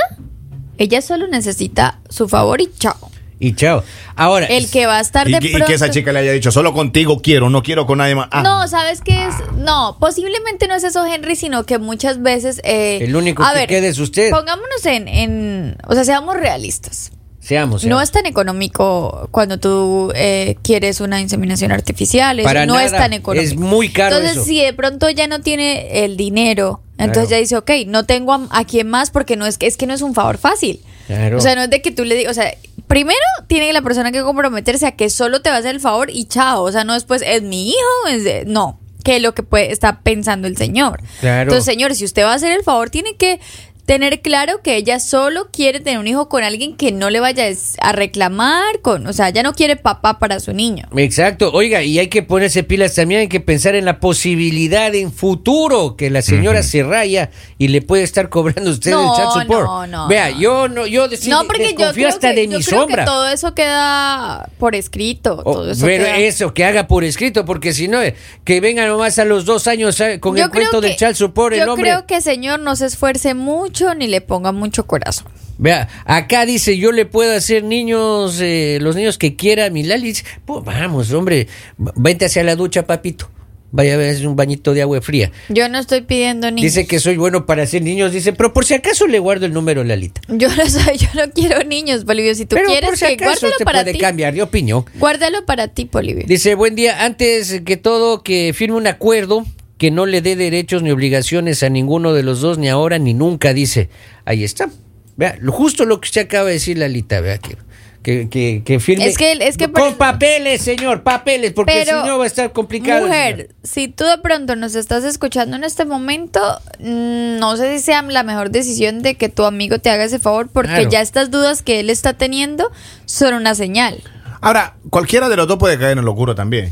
ella 0.77 1.01
solo 1.01 1.27
necesita 1.27 2.00
su 2.10 2.27
favor 2.30 2.62
y 2.62 2.69
chao. 2.77 3.12
Y 3.38 3.54
chao. 3.54 3.83
Ahora, 4.16 4.45
El 4.45 4.69
que 4.72 4.86
va 4.86 4.98
a 4.98 5.01
estar 5.01 5.27
Y, 5.27 5.33
de 5.33 5.39
que- 5.39 5.48
y 5.48 5.51
pronto. 5.51 5.68
que 5.68 5.74
esa 5.74 5.89
chica 5.89 6.13
le 6.13 6.19
haya 6.19 6.31
dicho, 6.31 6.51
solo 6.51 6.74
contigo 6.74 7.19
quiero, 7.22 7.50
no 7.50 7.63
quiero 7.63 7.86
con 7.86 7.98
nadie 7.98 8.16
más. 8.16 8.30
Ah. 8.31 8.42
No, 8.42 8.66
¿sabes 8.69 9.01
qué 9.01 9.25
es? 9.27 9.36
No, 9.57 9.98
posiblemente 10.00 10.68
no 10.69 10.75
es 10.75 10.86
eso, 10.86 11.06
Henry, 11.06 11.36
sino 11.36 11.66
que 11.66 11.77
muchas 11.77 12.22
veces. 12.22 12.62
eh, 12.63 13.00
El 13.01 13.13
único 13.16 13.44
a 13.44 13.51
que 13.51 13.60
ver, 13.60 13.68
queda 13.68 13.88
es 13.88 14.00
usted. 14.00 14.31
Pongámonos 14.31 14.86
en, 14.86 15.07
en. 15.10 15.77
O 15.86 15.94
sea, 15.95 16.06
seamos 16.06 16.38
realistas. 16.38 17.12
Seamos. 17.45 17.86
No 17.86 18.01
es 18.01 18.12
tan 18.12 18.25
económico 18.25 19.27
cuando 19.31 19.59
tú 19.59 20.12
eh, 20.15 20.56
quieres 20.63 21.00
una 21.01 21.21
inseminación 21.21 21.71
artificial. 21.71 22.39
eso 22.39 22.45
Para 22.47 22.65
no 22.65 22.80
es 22.80 22.92
tan 22.92 23.13
económico. 23.13 23.47
Es 23.53 23.56
muy 23.57 23.89
caro 23.89 24.15
Entonces, 24.18 24.38
eso. 24.38 24.45
si 24.45 24.62
de 24.62 24.74
pronto 24.74 25.09
ya 25.09 25.27
no 25.27 25.42
tiene 25.42 26.03
el 26.03 26.18
dinero, 26.18 26.81
entonces 26.97 27.27
Claro. 27.27 27.30
ya 27.30 27.38
dice, 27.38 27.57
ok, 27.57 27.71
no 27.88 28.06
tengo 28.06 28.33
a, 28.33 28.47
a 28.51 28.65
quién 28.65 28.88
más 28.89 29.12
porque 29.12 29.36
no 29.36 29.45
es 29.45 29.57
que 29.57 29.68
es 29.68 29.77
que 29.77 29.86
no 29.88 29.94
es 29.94 30.01
un 30.01 30.13
favor 30.13 30.38
fácil. 30.38 30.81
Claro. 31.07 31.38
O 31.38 31.42
sea, 31.42 31.56
no 31.56 31.62
es 31.63 31.69
de 31.69 31.81
que 31.81 31.92
tú 31.92 32.03
le 32.03 32.15
digas, 32.15 32.31
o 32.31 32.42
sea, 32.42 32.51
primero 32.88 33.19
tiene 33.48 33.71
la 33.74 33.81
persona 33.81 34.12
que 34.12 34.21
comprometerse 34.24 34.88
a 34.88 34.91
que 34.94 35.09
solo 35.09 35.41
te 35.41 35.50
va 35.50 35.57
a 35.57 35.59
hacer 35.59 35.75
el 35.75 35.81
favor 35.81 36.09
y 36.09 36.25
chao. 36.25 36.63
O 36.63 36.71
sea, 36.71 36.83
no 36.83 36.94
después 36.94 37.21
es 37.25 37.44
mi 37.44 37.69
hijo, 37.69 38.07
es 38.09 38.24
de- 38.24 38.45
no, 38.45 38.80
que 39.03 39.18
es 39.18 39.21
lo 39.21 39.36
que 39.36 39.44
puede, 39.44 39.71
está 39.71 40.00
pensando 40.01 40.48
el 40.48 40.57
señor. 40.57 41.01
Claro. 41.19 41.44
Entonces, 41.44 41.65
señor, 41.65 41.94
si 41.94 42.06
usted 42.06 42.24
va 42.24 42.31
a 42.31 42.36
hacer 42.36 42.51
el 42.53 42.63
favor, 42.63 42.89
tiene 42.89 43.15
que 43.18 43.39
tener 43.85 44.21
claro 44.21 44.61
que 44.63 44.77
ella 44.77 44.99
solo 44.99 45.49
quiere 45.51 45.79
tener 45.79 45.99
un 45.99 46.07
hijo 46.07 46.27
con 46.27 46.43
alguien 46.43 46.75
que 46.75 46.91
no 46.91 47.11
le 47.11 47.19
vaya 47.19 47.45
a 47.79 47.91
reclamar, 47.91 48.81
con, 48.81 49.05
o 49.05 49.13
sea, 49.13 49.29
ella 49.29 49.43
no 49.43 49.53
quiere 49.53 49.75
papá 49.75 50.17
para 50.17 50.39
su 50.39 50.53
niño. 50.53 50.87
Exacto, 50.97 51.51
oiga, 51.53 51.83
y 51.83 51.99
hay 51.99 52.07
que 52.07 52.23
ponerse 52.23 52.63
pilas 52.63 52.95
también, 52.95 53.21
hay 53.21 53.27
que 53.27 53.39
pensar 53.39 53.75
en 53.75 53.85
la 53.85 53.99
posibilidad 53.99 54.93
en 54.95 55.11
futuro 55.11 55.95
que 55.95 56.09
la 56.09 56.23
señora 56.23 56.63
se 56.63 56.81
raya 56.83 57.29
y 57.59 57.67
le 57.67 57.83
puede 57.83 58.01
estar 58.03 58.29
cobrando 58.29 58.71
a 58.71 58.73
usted 58.73 58.89
No, 58.91 59.11
el 59.15 59.17
chat 59.21 59.31
support. 59.43 59.65
no, 59.67 59.85
no, 59.88 60.07
Vea, 60.07 60.31
no. 60.31 60.39
yo 60.39 60.67
no, 60.67 60.88
yo 60.88 61.07
des- 61.07 61.27
no, 61.27 61.43
porque 61.45 61.75
yo 61.77 61.91
creo, 61.93 62.09
hasta 62.09 62.29
que, 62.33 62.41
de 62.41 62.47
yo 62.47 62.57
mi 62.57 62.63
creo 62.63 62.79
sombra. 62.81 63.03
que 63.03 63.05
todo 63.05 63.27
eso 63.29 63.53
queda 63.53 64.49
por 64.57 64.73
escrito. 64.73 65.41
Oh, 65.45 65.53
todo 65.53 65.71
eso 65.71 65.85
pero 65.85 66.05
queda- 66.05 66.17
eso, 66.17 66.53
que 66.55 66.65
haga 66.65 66.88
por 66.88 67.03
escrito, 67.03 67.45
porque 67.45 67.71
si 67.73 67.88
no, 67.88 68.01
eh, 68.01 68.15
que 68.43 68.61
venga 68.61 68.88
nomás 68.88 69.19
a 69.19 69.25
los 69.25 69.45
dos 69.45 69.67
años 69.67 69.99
eh, 69.99 70.19
con 70.19 70.35
Yo 70.35 70.45
el 70.45 70.49
cuento 70.49 70.69
creo 70.69 70.81
del 70.81 70.91
que- 70.91 70.97
chat 70.97 71.15
support, 71.15 71.53
el 71.53 71.65
Yo 71.65 71.73
hombre. 71.73 71.91
creo 71.91 72.07
que 72.07 72.19
señor 72.21 72.59
no 72.61 72.75
se 72.75 72.88
esfuerce 72.88 73.33
mucho 73.35 73.75
ni 73.98 74.07
le 74.07 74.22
ponga 74.22 74.51
mucho 74.51 74.86
corazón. 74.88 75.27
Vea, 75.57 75.88
acá 76.06 76.45
dice, 76.45 76.77
yo 76.77 76.92
le 76.92 77.06
puedo 77.06 77.33
hacer 77.36 77.63
niños, 77.63 78.39
eh, 78.42 78.77
los 78.81 78.95
niños 78.95 79.18
que 79.18 79.36
quiera, 79.36 79.69
mi 79.69 79.83
Lali. 79.83 80.07
dice, 80.07 80.25
Pues 80.45 80.63
vamos, 80.66 81.12
hombre, 81.13 81.48
vente 81.77 82.25
hacia 82.25 82.44
la 82.44 82.56
ducha, 82.56 82.86
papito. 82.86 83.30
Vaya 83.72 83.95
a 83.95 83.98
ver 83.98 84.25
un 84.25 84.38
bañito 84.38 84.74
de 84.74 84.81
agua 84.81 85.01
fría. 85.01 85.31
Yo 85.50 85.68
no 85.68 85.80
estoy 85.80 86.00
pidiendo 86.01 86.50
niños. 86.50 86.74
Dice 86.74 86.88
que 86.88 87.00
soy 87.00 87.18
bueno 87.18 87.45
para 87.45 87.63
hacer 87.63 87.81
niños, 87.81 88.13
dice, 88.13 88.31
pero 88.31 88.54
por 88.54 88.63
si 88.63 88.74
acaso 88.74 89.06
le 89.06 89.19
guardo 89.19 89.45
el 89.45 89.54
número, 89.54 89.83
Lalita. 89.83 90.22
Yo 90.30 90.48
no 90.56 90.69
soy, 90.69 90.98
yo 90.98 91.07
no 91.13 91.30
quiero 91.33 91.62
niños, 91.63 92.06
Polivio. 92.06 92.33
Si 92.36 92.45
tú 92.45 92.56
pero 92.56 92.68
quieres, 92.69 92.89
por 92.92 92.98
si 92.98 93.06
que 93.06 93.13
acaso 93.16 93.31
guárdalo 93.31 93.51
usted 93.54 93.66
para 93.66 93.81
puede 93.81 93.94
ti. 93.94 94.00
cambiar 94.00 94.33
de 94.33 94.42
opinión. 94.44 94.86
Guárdalo 94.95 95.45
para 95.45 95.68
ti, 95.68 95.86
Polivio. 95.86 96.24
Dice, 96.25 96.56
buen 96.56 96.75
día, 96.75 97.04
antes 97.04 97.62
que 97.66 97.75
todo 97.75 98.24
que 98.24 98.54
firme 98.56 98.77
un 98.77 98.88
acuerdo 98.88 99.45
que 99.77 99.92
no 99.92 100.06
le 100.06 100.22
dé 100.22 100.36
derechos 100.36 100.83
ni 100.83 100.92
obligaciones 100.92 101.62
a 101.63 101.69
ninguno 101.69 102.13
de 102.13 102.24
los 102.24 102.42
dos, 102.42 102.57
ni 102.57 102.69
ahora 102.69 102.98
ni 102.98 103.13
nunca, 103.13 103.54
dice. 103.54 103.89
Ahí 104.25 104.44
está. 104.44 104.69
Vea, 105.18 105.38
justo 105.48 105.86
lo 105.86 106.00
que 106.01 106.07
usted 106.07 106.22
acaba 106.22 106.45
de 106.48 106.54
decir, 106.54 106.77
Lalita, 106.77 107.19
vea 107.22 107.38
que... 107.38 107.57
Que, 108.04 108.30
que, 108.30 108.62
que 108.63 108.80
firme 108.80 109.07
Es 109.07 109.18
que- 109.18 109.31
es 109.31 109.57
que 109.57 109.72
con 109.72 109.95
papeles, 109.95 110.62
señor, 110.62 111.01
papeles, 111.01 111.54
porque 111.54 111.74
Pero, 111.74 112.04
si 112.04 112.07
no 112.07 112.19
va 112.19 112.25
a 112.25 112.27
estar 112.27 112.51
complicado. 112.54 113.07
Mujer, 113.07 113.50
si 113.63 113.88
tú 113.88 114.04
de 114.06 114.19
pronto 114.19 114.56
nos 114.56 114.75
estás 114.75 115.04
escuchando 115.04 115.56
en 115.57 115.63
este 115.63 115.86
momento, 115.86 116.39
mm, 116.77 117.39
no 117.39 117.57
sé 117.57 117.75
si 117.75 117.83
sea 117.83 118.04
la 118.04 118.22
mejor 118.22 118.51
decisión 118.51 119.01
de 119.01 119.16
que 119.16 119.27
tu 119.30 119.44
amigo 119.45 119.80
te 119.80 119.89
haga 119.89 120.04
ese 120.04 120.19
favor, 120.19 120.50
porque 120.54 120.69
Claro. 120.69 120.89
ya 120.92 121.01
estas 121.01 121.31
dudas 121.31 121.63
que 121.63 121.80
él 121.80 121.89
está 121.89 122.13
teniendo 122.13 122.69
son 123.06 123.33
una 123.33 123.56
señal. 123.56 124.04
Ahora, 124.39 124.75
cualquiera 124.92 125.27
de 125.27 125.38
los 125.38 125.48
dos 125.48 125.57
puede 125.57 125.80
caer 125.80 125.98
en 125.98 126.06
locura 126.06 126.36
también. 126.36 126.72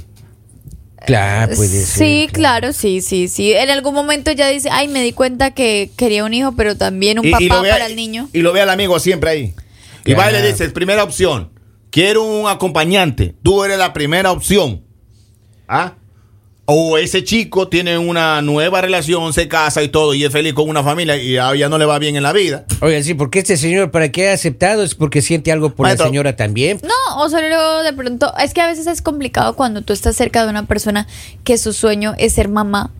Claro, 1.05 1.53
puede 1.55 1.69
ser. 1.69 1.85
sí, 2.07 2.29
claro, 2.31 2.71
sí, 2.73 3.01
sí, 3.01 3.27
sí. 3.27 3.53
En 3.53 3.69
algún 3.69 3.93
momento 3.93 4.31
ya 4.31 4.47
dice, 4.49 4.69
ay, 4.71 4.87
me 4.87 5.01
di 5.03 5.11
cuenta 5.13 5.51
que 5.51 5.91
quería 5.97 6.23
un 6.23 6.33
hijo, 6.33 6.53
pero 6.53 6.77
también 6.77 7.19
un 7.19 7.25
Y- 7.25 7.31
papá 7.31 7.61
ve- 7.61 7.69
para 7.69 7.85
el 7.87 7.95
niño. 7.95 8.29
Y 8.33 8.39
lo 8.39 8.53
ve 8.53 8.61
al 8.61 8.69
amigo 8.69 8.99
siempre 8.99 9.29
ahí. 9.29 9.53
Y 10.05 10.13
va 10.13 10.29
y 10.29 10.33
le 10.33 10.41
dices, 10.45 10.71
primera 10.71 11.03
opción, 11.03 11.51
quiero 11.89 12.23
un 12.23 12.47
acompañante. 12.49 13.35
Tú 13.43 13.63
eres 13.63 13.77
la 13.77 13.93
primera 13.93 14.31
opción. 14.31 14.83
¿Ah? 15.67 15.93
O 16.65 16.97
ese 16.97 17.25
chico 17.25 17.67
tiene 17.67 17.97
una 17.97 18.41
nueva 18.41 18.79
relación, 18.79 19.33
se 19.33 19.49
casa 19.49 19.83
y 19.83 19.89
todo, 19.89 20.13
y 20.13 20.23
es 20.23 20.31
feliz 20.31 20.53
con 20.53 20.69
una 20.69 20.81
familia 20.81 21.17
y 21.17 21.35
a 21.35 21.51
ella 21.51 21.67
no 21.67 21.77
le 21.77 21.83
va 21.83 21.99
bien 21.99 22.15
en 22.15 22.23
la 22.23 22.31
vida. 22.31 22.63
Oiga, 22.79 23.03
sí, 23.03 23.15
porque 23.15 23.39
este 23.39 23.57
señor, 23.57 23.91
para 23.91 24.13
que 24.13 24.21
haya 24.21 24.33
aceptado, 24.33 24.81
es 24.81 24.95
porque 24.95 25.21
siente 25.21 25.51
algo 25.51 25.75
por 25.75 25.85
Maestro. 25.85 26.05
la 26.05 26.09
señora 26.09 26.35
también. 26.37 26.79
No, 26.81 27.21
o 27.21 27.29
solo 27.29 27.83
de 27.83 27.91
pronto, 27.91 28.33
es 28.37 28.53
que 28.53 28.61
a 28.61 28.67
veces 28.67 28.87
es 28.87 29.01
complicado 29.01 29.57
cuando 29.57 29.81
tú 29.81 29.91
estás 29.91 30.15
cerca 30.15 30.43
de 30.45 30.49
una 30.51 30.65
persona 30.65 31.05
que 31.43 31.57
su 31.57 31.73
sueño 31.73 32.15
es 32.17 32.33
ser 32.33 32.47
mamá 32.47 32.91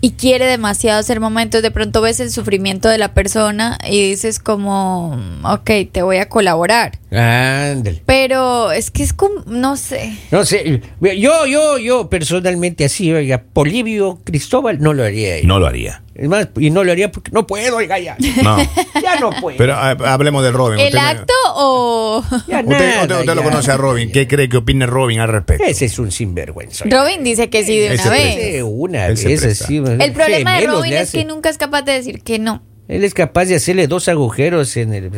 y 0.00 0.12
quiere 0.12 0.46
demasiado 0.46 1.02
mamá, 1.20 1.42
entonces 1.42 1.62
de 1.62 1.70
pronto 1.70 2.00
ves 2.00 2.20
el 2.20 2.30
sufrimiento 2.30 2.88
de 2.88 2.98
la 2.98 3.14
persona 3.14 3.78
y 3.88 4.10
dices 4.10 4.38
como, 4.38 5.18
ok, 5.44 5.70
te 5.90 6.02
voy 6.02 6.18
a 6.18 6.28
colaborar. 6.28 6.98
Ándale. 7.10 8.02
Pero 8.06 8.70
es 8.70 8.90
que 8.90 9.02
es 9.02 9.12
como, 9.12 9.42
no 9.46 9.76
sé. 9.76 10.16
No 10.30 10.44
sé, 10.44 10.82
yo, 11.00 11.46
yo, 11.46 11.78
yo 11.78 12.08
personalmente 12.08 12.84
así, 12.84 13.12
oiga, 13.12 13.42
Polivio 13.52 14.20
Cristóbal 14.24 14.80
no 14.80 14.92
lo 14.92 15.04
haría. 15.04 15.36
No 15.44 15.58
lo 15.58 15.66
haría. 15.66 16.02
Es 16.18 16.28
más, 16.28 16.48
y 16.58 16.70
no 16.70 16.82
lo 16.82 16.90
haría 16.92 17.12
porque 17.12 17.30
no 17.30 17.46
puedo, 17.46 17.76
oiga, 17.76 17.98
ya. 17.98 18.16
No. 18.42 18.56
Ya 19.02 19.20
no 19.20 19.30
puedo. 19.30 19.56
Pero 19.56 19.74
ah, 19.74 19.96
hablemos 20.06 20.42
de 20.42 20.50
Robin. 20.50 20.80
¿El 20.80 20.86
Usted 20.88 20.98
me- 20.98 21.08
acto 21.08 21.32
o...? 21.54 22.24
Ya 22.48 22.60
Usted, 22.60 22.64
nada, 22.66 23.02
usted- 23.02 23.14
usted 23.20 23.34
lo 23.34 23.42
ya. 23.42 23.48
conoce 23.48 23.70
a 23.70 23.76
Robin. 23.76 24.10
¿Qué 24.12 24.26
cree 24.26 24.48
que 24.48 24.56
opine 24.56 24.86
Robin 24.86 25.20
al 25.20 25.28
respecto? 25.28 25.64
Ese 25.64 25.84
es 25.84 25.98
un 26.00 26.10
sinvergüenza. 26.10 26.84
Robin 26.90 27.22
dice 27.22 27.48
que 27.48 27.64
sí 27.64 27.78
de 27.78 27.94
una 27.94 28.10
vez. 28.10 28.62
una 28.66 29.06
Él 29.06 29.16
se 29.16 29.28
vez 29.28 29.40
presta. 29.40 29.64
así. 29.64 29.76
El 29.76 30.12
problema 30.12 30.52
de 30.54 30.58
gemelos 30.58 30.76
Robin 30.80 30.90
le 30.94 31.00
es 31.02 31.12
que 31.12 31.24
nunca 31.24 31.48
es 31.48 31.56
capaz 31.58 31.82
de 31.82 31.92
decir 31.92 32.22
que 32.22 32.38
no. 32.40 32.62
Él 32.88 33.04
es 33.04 33.12
capaz 33.12 33.44
de 33.44 33.54
hacerle 33.56 33.86
dos 33.86 34.08
agujeros 34.08 34.74
en 34.78 34.94
el 34.94 35.10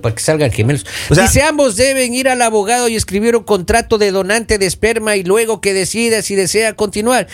para 0.00 0.14
que 0.14 0.22
salgan 0.22 0.52
gemelos. 0.52 0.86
O 1.10 1.16
sea- 1.16 1.24
Dice, 1.24 1.42
ambos 1.42 1.74
deben 1.76 2.14
ir 2.14 2.28
al 2.28 2.40
abogado 2.42 2.86
y 2.88 2.94
escribir 2.94 3.34
un 3.36 3.42
contrato 3.42 3.98
de 3.98 4.12
donante 4.12 4.56
de 4.56 4.66
esperma 4.66 5.16
y 5.16 5.24
luego 5.24 5.60
que 5.60 5.74
decida 5.74 6.22
si 6.22 6.36
desea 6.36 6.74
continuar. 6.74 7.26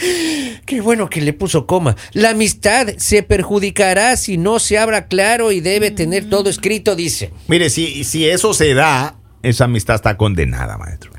Qué 0.67 0.81
bueno 0.81 1.11
que 1.11 1.21
le 1.21 1.33
puso 1.33 1.67
coma. 1.67 1.97
La 2.13 2.31
amistad 2.31 2.89
se 2.97 3.23
perjudicará 3.23 4.17
si 4.17 4.39
no 4.39 4.59
se 4.59 4.79
habla 4.79 5.07
claro 5.07 5.53
y 5.53 5.61
debe 5.61 5.91
tener 5.91 6.29
todo 6.31 6.49
escrito, 6.49 6.97
dice. 6.97 7.33
Mire, 7.49 7.69
si, 7.71 8.05
si 8.05 8.29
eso 8.29 8.55
se 8.55 8.73
da, 8.75 9.17
esa 9.43 9.65
amistad 9.65 9.97
está 9.97 10.17
condenada, 10.17 10.79
maestro. 10.79 11.11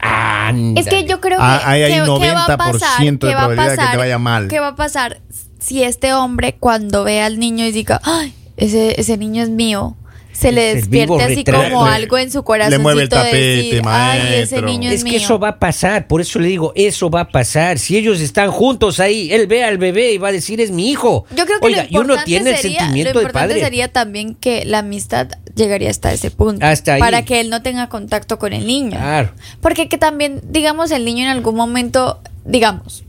Es 0.76 0.88
que 0.88 1.04
yo 1.06 1.22
creo 1.22 1.38
que, 1.38 1.44
Ah, 1.44 1.62
hay 1.64 1.84
que- 1.84 1.94
que 1.94 2.00
va 2.02 2.46
a 2.46 2.48
90% 2.48 2.58
pasar, 2.58 3.02
de 3.04 3.18
que 3.20 3.26
va 3.36 3.42
a 3.44 3.48
probabilidad 3.48 3.72
de 3.72 3.86
que 3.86 3.92
te 3.92 3.98
vaya 3.98 4.18
mal. 4.20 4.48
¿Qué 4.48 4.60
va 4.60 4.68
a 4.70 4.76
pasar 4.76 5.22
si 5.60 5.84
este 5.84 6.14
hombre 6.14 6.56
cuando 6.60 7.04
ve 7.04 7.22
al 7.22 7.40
niño 7.40 7.66
y 7.66 7.72
diga, 7.72 8.02
ay, 8.04 8.34
ese, 8.58 9.00
ese 9.00 9.18
niño 9.18 9.44
es 9.44 9.50
mío? 9.50 9.96
Se 10.38 10.52
le 10.52 10.76
despierte 10.76 11.24
así 11.24 11.44
como 11.44 11.86
algo 11.86 12.18
en 12.18 12.32
su 12.32 12.44
corazón. 12.44 12.72
le 12.72 12.80
mueve 12.80 13.04
el 13.04 13.10
tapete, 13.10 13.38
decir, 13.38 13.82
ay, 13.86 14.42
ese 14.42 14.62
niño 14.62 14.90
es, 14.90 14.98
Es 14.98 15.04
que 15.04 15.16
eso 15.16 15.40
va 15.40 15.50
a 15.50 15.60
pasar, 15.60 16.08
por 16.08 16.22
eso 16.22 16.40
le 16.40 16.50
digo, 16.50 16.74
eso 16.76 17.10
va 17.10 17.22
a 17.22 17.28
pasar. 17.30 17.80
Si 17.80 17.96
ellos 17.98 18.20
están 18.20 18.52
juntos 18.52 19.00
ahí, 19.00 19.32
él 19.32 19.48
ve 19.48 19.64
al 19.64 19.78
bebé 19.78 20.12
y 20.12 20.18
va 20.18 20.30
a 20.30 20.32
decir, 20.32 20.60
es 20.60 20.72
mi 20.72 20.90
hijo. 20.90 21.26
Yo 21.36 21.46
creo 21.46 21.60
que 21.60 21.68
Oiga, 21.68 21.84
lo 21.84 21.90
y 21.90 21.96
uno 21.96 22.02
importante 22.02 22.26
tiene 22.26 22.50
el 22.52 22.58
sentimiento 22.58 23.14
lo 23.14 23.20
de 23.20 23.26
importante 23.26 23.54
padre. 23.54 23.64
sería 23.64 23.88
también 23.92 24.36
que 24.36 24.66
la 24.66 24.80
amistad 24.80 25.30
llegaría 25.56 25.90
hasta 25.90 26.12
ese 26.12 26.32
punto. 26.32 26.66
Hasta 26.66 26.96
ahí. 26.96 27.00
Para 27.00 27.24
que 27.24 27.40
él 27.40 27.50
no 27.50 27.62
tenga 27.62 27.88
contacto 27.88 28.38
con 28.38 28.52
el 28.52 28.68
niño. 28.68 28.92
Claro. 28.92 29.32
Porque 29.62 29.88
que 29.88 29.98
también, 29.98 30.42
digamos, 30.44 30.92
el 30.92 31.06
niño 31.06 31.24
en 31.24 31.30
algún 31.30 31.56
momento, 31.56 32.20
digamos, 32.44 33.05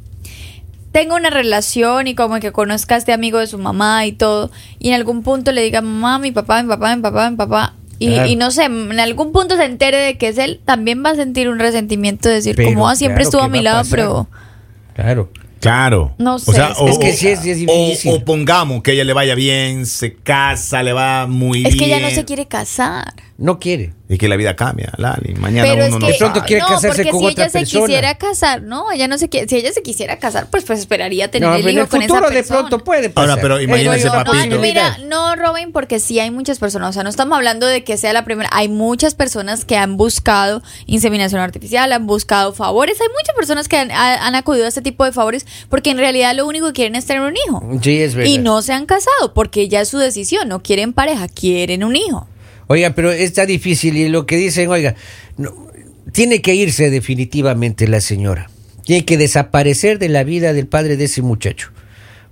tenga 0.97 1.15
una 1.15 1.29
relación 1.29 2.07
y 2.07 2.15
como 2.15 2.41
que 2.41 2.53
conozca 2.53 2.95
a 2.95 2.99
este 2.99 3.13
amigo 3.13 3.39
de 3.39 3.47
su 3.47 3.59
mamá 3.59 4.07
y 4.07 4.13
todo, 4.13 4.51
y 4.79 4.89
en 4.89 4.95
algún 4.95 5.23
punto 5.23 5.53
le 5.53 5.61
diga, 5.63 5.83
mamá, 5.83 6.19
mi 6.19 6.33
papá, 6.33 6.63
mi 6.63 6.69
papá, 6.71 6.97
mi 6.97 7.03
papá, 7.03 7.31
mi 7.31 7.37
papá, 7.37 7.75
y, 7.99 8.09
Claro. 8.15 8.29
y 8.31 8.37
no 8.37 8.51
sé, 8.51 8.65
en 8.65 8.99
algún 8.99 9.31
punto 9.31 9.57
se 9.57 9.65
entere 9.67 9.99
de 9.99 10.17
que 10.17 10.29
es 10.29 10.39
él, 10.39 10.59
también 10.65 11.03
va 11.05 11.11
a 11.11 11.15
sentir 11.15 11.51
un 11.51 11.59
resentimiento 11.59 12.31
de 12.31 12.37
decir, 12.37 12.57
Pero 12.57 12.69
como 12.71 12.89
ah, 12.89 12.97
siempre 12.97 13.25
claro 13.25 13.29
estuvo 13.29 13.43
a 13.43 13.49
mi 13.49 13.61
lado, 13.61 13.83
pero... 13.91 14.27
Claro. 14.95 15.31
Claro. 15.61 16.15
No 16.19 16.39
sé, 16.39 16.51
O 16.51 16.55
sea, 16.55 16.75
es 16.87 16.99
que 16.99 17.13
sí 17.13 17.29
es- 17.29 17.45
es 17.45 17.57
o- 17.69 17.73
difícil. 17.73 18.13
o 18.13 18.25
pongamos 18.25 18.83
que 18.83 18.93
ella 18.93 19.05
le 19.05 19.13
vaya 19.15 19.35
bien, 19.35 19.85
se 19.87 20.15
casa, 20.15 20.83
le 20.83 20.93
va 20.93 21.27
muy 21.27 21.59
bien. 21.61 21.67
Es 21.73 21.77
que 21.77 21.87
ella 21.87 21.99
no 21.99 22.11
se 22.11 22.25
quiere 22.25 22.47
casar. 22.47 23.15
No 23.39 23.59
quiere. 23.59 23.93
Y 24.09 24.19
que 24.19 24.29
la 24.29 24.37
vida 24.37 24.55
cambia, 24.55 24.93
Lali. 24.99 25.35
Mañana 25.35 25.69
Pero 25.69 25.83
es 25.85 25.89
uno 25.93 25.99
que 25.99 26.01
no 26.05 26.07
De 26.13 26.19
pronto 26.19 26.43
quiere 26.47 26.63
no, 26.63 26.69
casarse 26.69 26.89
porque 27.05 27.11
con 27.11 27.21
si 27.21 27.27
otra 27.27 27.45
ella 27.45 27.51
se 27.51 27.59
persona. 27.59 27.87
quisiera 27.87 28.15
casar, 28.19 28.63
no, 28.63 28.93
ella 28.93 29.09
no 29.09 29.19
se 29.19 29.29
quiere, 29.29 29.49
si 29.49 29.57
ella 29.57 29.73
se 29.73 29.83
quisiera 29.83 30.19
casar, 30.21 30.47
pues 30.49 30.63
pues 30.63 30.79
esperaría 30.79 31.29
tener 31.29 31.49
No, 31.49 31.57
el 31.57 31.63
pero 31.63 31.71
en 31.71 31.75
hijo 31.77 31.83
el 31.85 31.89
con 31.91 32.03
esa 32.03 32.09
futuro 32.15 32.29
de 32.31 32.37
persona. 32.37 32.59
pronto 32.61 32.85
puede 32.85 33.11
pasar. 33.11 33.31
Ahora, 33.31 33.43
pero 33.43 33.61
imagínese, 33.61 34.09
papito. 34.09 34.47
No, 34.47 34.59
mira, 34.61 34.99
no, 35.09 35.35
Robin, 35.35 35.73
porque 35.73 35.99
sí 35.99 36.21
hay 36.21 36.31
muchas 36.31 36.61
personas, 36.61 36.91
o 36.91 36.93
sea, 36.93 37.03
no 37.03 37.11
estamos 37.11 37.35
hablando 37.37 37.67
de 37.67 37.83
que 37.83 37.97
sea 37.97 38.13
la 38.13 38.25
primera, 38.25 38.49
hay 38.53 38.69
muchas 38.69 39.17
personas 39.17 39.65
que 39.65 39.77
han 39.77 39.97
buscado 39.97 40.63
inseminación 40.87 41.41
artificial, 41.41 41.93
han 41.93 42.07
buscado 42.07 42.53
favores, 42.53 43.01
hay 43.01 43.09
muchas 43.09 43.35
personas 43.37 43.67
que 43.67 43.77
han, 43.77 43.91
ha- 43.91 44.25
han 44.25 44.37
acudido 44.37 44.67
a 44.67 44.69
este 44.69 44.83
tipo 44.83 45.05
de 45.05 45.11
favores 45.11 45.47
porque 45.69 45.91
en 45.91 45.99
realidad 45.99 46.33
lo 46.37 46.47
único 46.47 46.69
que 46.69 46.73
quieren 46.75 46.95
es 46.95 47.07
tener 47.07 47.23
un 47.23 47.35
hijo. 47.49 47.61
Sí, 47.83 48.01
es 48.01 48.15
verdad. 48.15 48.31
Y 48.31 48.39
no 48.39 48.63
se 48.63 48.73
han 48.73 48.87
casado 48.87 49.35
porque 49.35 49.69
ya 49.69 49.81
es 49.81 49.89
su 49.89 49.99
decisión, 49.99 50.49
no 50.49 50.63
quieren 50.63 50.93
pareja, 50.93 51.27
quieren 51.27 51.83
un 51.83 51.97
hijo. 51.97 52.29
Oiga, 52.69 52.91
pero 52.95 53.13
está 53.13 53.47
difícil 53.47 53.97
y 53.97 54.09
lo 54.09 54.27
que 54.27 54.37
dicen, 54.37 54.69
oiga, 54.69 54.95
no, 55.37 55.55
tiene 56.13 56.43
que 56.43 56.55
irse 56.55 56.91
definitivamente 56.91 57.87
la 57.89 58.01
señora. 58.01 58.51
Tiene 58.85 59.05
que 59.05 59.17
desaparecer 59.17 59.99
de 59.99 60.09
la 60.09 60.25
vida 60.25 60.53
del 60.53 60.67
padre 60.67 60.97
de 60.97 61.05
ese 61.05 61.23
muchacho. 61.23 61.71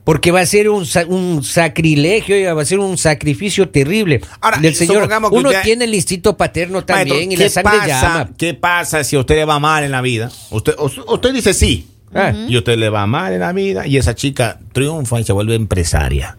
Porque 0.04 0.32
va 0.32 0.40
a 0.40 0.46
ser 0.46 0.68
un, 0.68 0.84
sa- 0.84 1.06
un 1.06 1.42
sacrilegio, 1.42 2.36
oiga, 2.36 2.52
va 2.52 2.62
a 2.62 2.66
ser 2.66 2.78
un 2.78 2.98
sacrificio 2.98 3.70
terrible 3.70 4.20
Ahora, 4.40 4.58
del 4.58 4.74
señor. 4.74 5.08
que 5.08 5.16
Uno 5.16 5.48
usted- 5.48 5.62
tiene 5.62 5.84
el 5.86 5.94
instinto 5.94 6.36
paterno 6.36 6.84
también 6.84 7.16
Maestro, 7.28 7.32
y 7.32 7.36
la 7.36 7.44
¿qué 7.44 7.48
sangre 7.50 7.78
pasa, 7.78 7.86
llama. 7.88 8.30
¿Qué 8.36 8.54
pasa 8.54 9.02
si 9.02 9.16
a 9.16 9.20
usted 9.20 9.36
le 9.36 9.44
va 9.46 9.58
mal 9.58 9.82
en 9.82 9.92
la 9.92 10.02
vida? 10.02 10.30
Usted, 10.50 10.74
o- 10.78 10.90
usted 11.14 11.32
dice 11.32 11.54
sí. 11.54 11.88
Ah, 12.16 12.32
Y 12.48 12.54
a 12.54 12.58
usted 12.58 12.76
le 12.76 12.90
va 12.90 13.06
mal 13.06 13.32
en 13.32 13.40
la 13.40 13.52
vida 13.52 13.86
y 13.86 13.96
esa 13.96 14.14
chica 14.14 14.60
triunfa 14.72 15.20
y 15.20 15.24
se 15.24 15.32
vuelve 15.32 15.54
empresaria. 15.54 16.36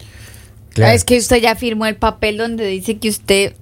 claro. 0.72 0.94
Es 0.94 1.04
que 1.04 1.18
usted 1.18 1.36
ya 1.38 1.54
firmó 1.56 1.86
el 1.86 1.96
papel 1.96 2.36
donde 2.38 2.66
dice 2.66 2.96
que 2.98 3.08
usted, 3.10 3.54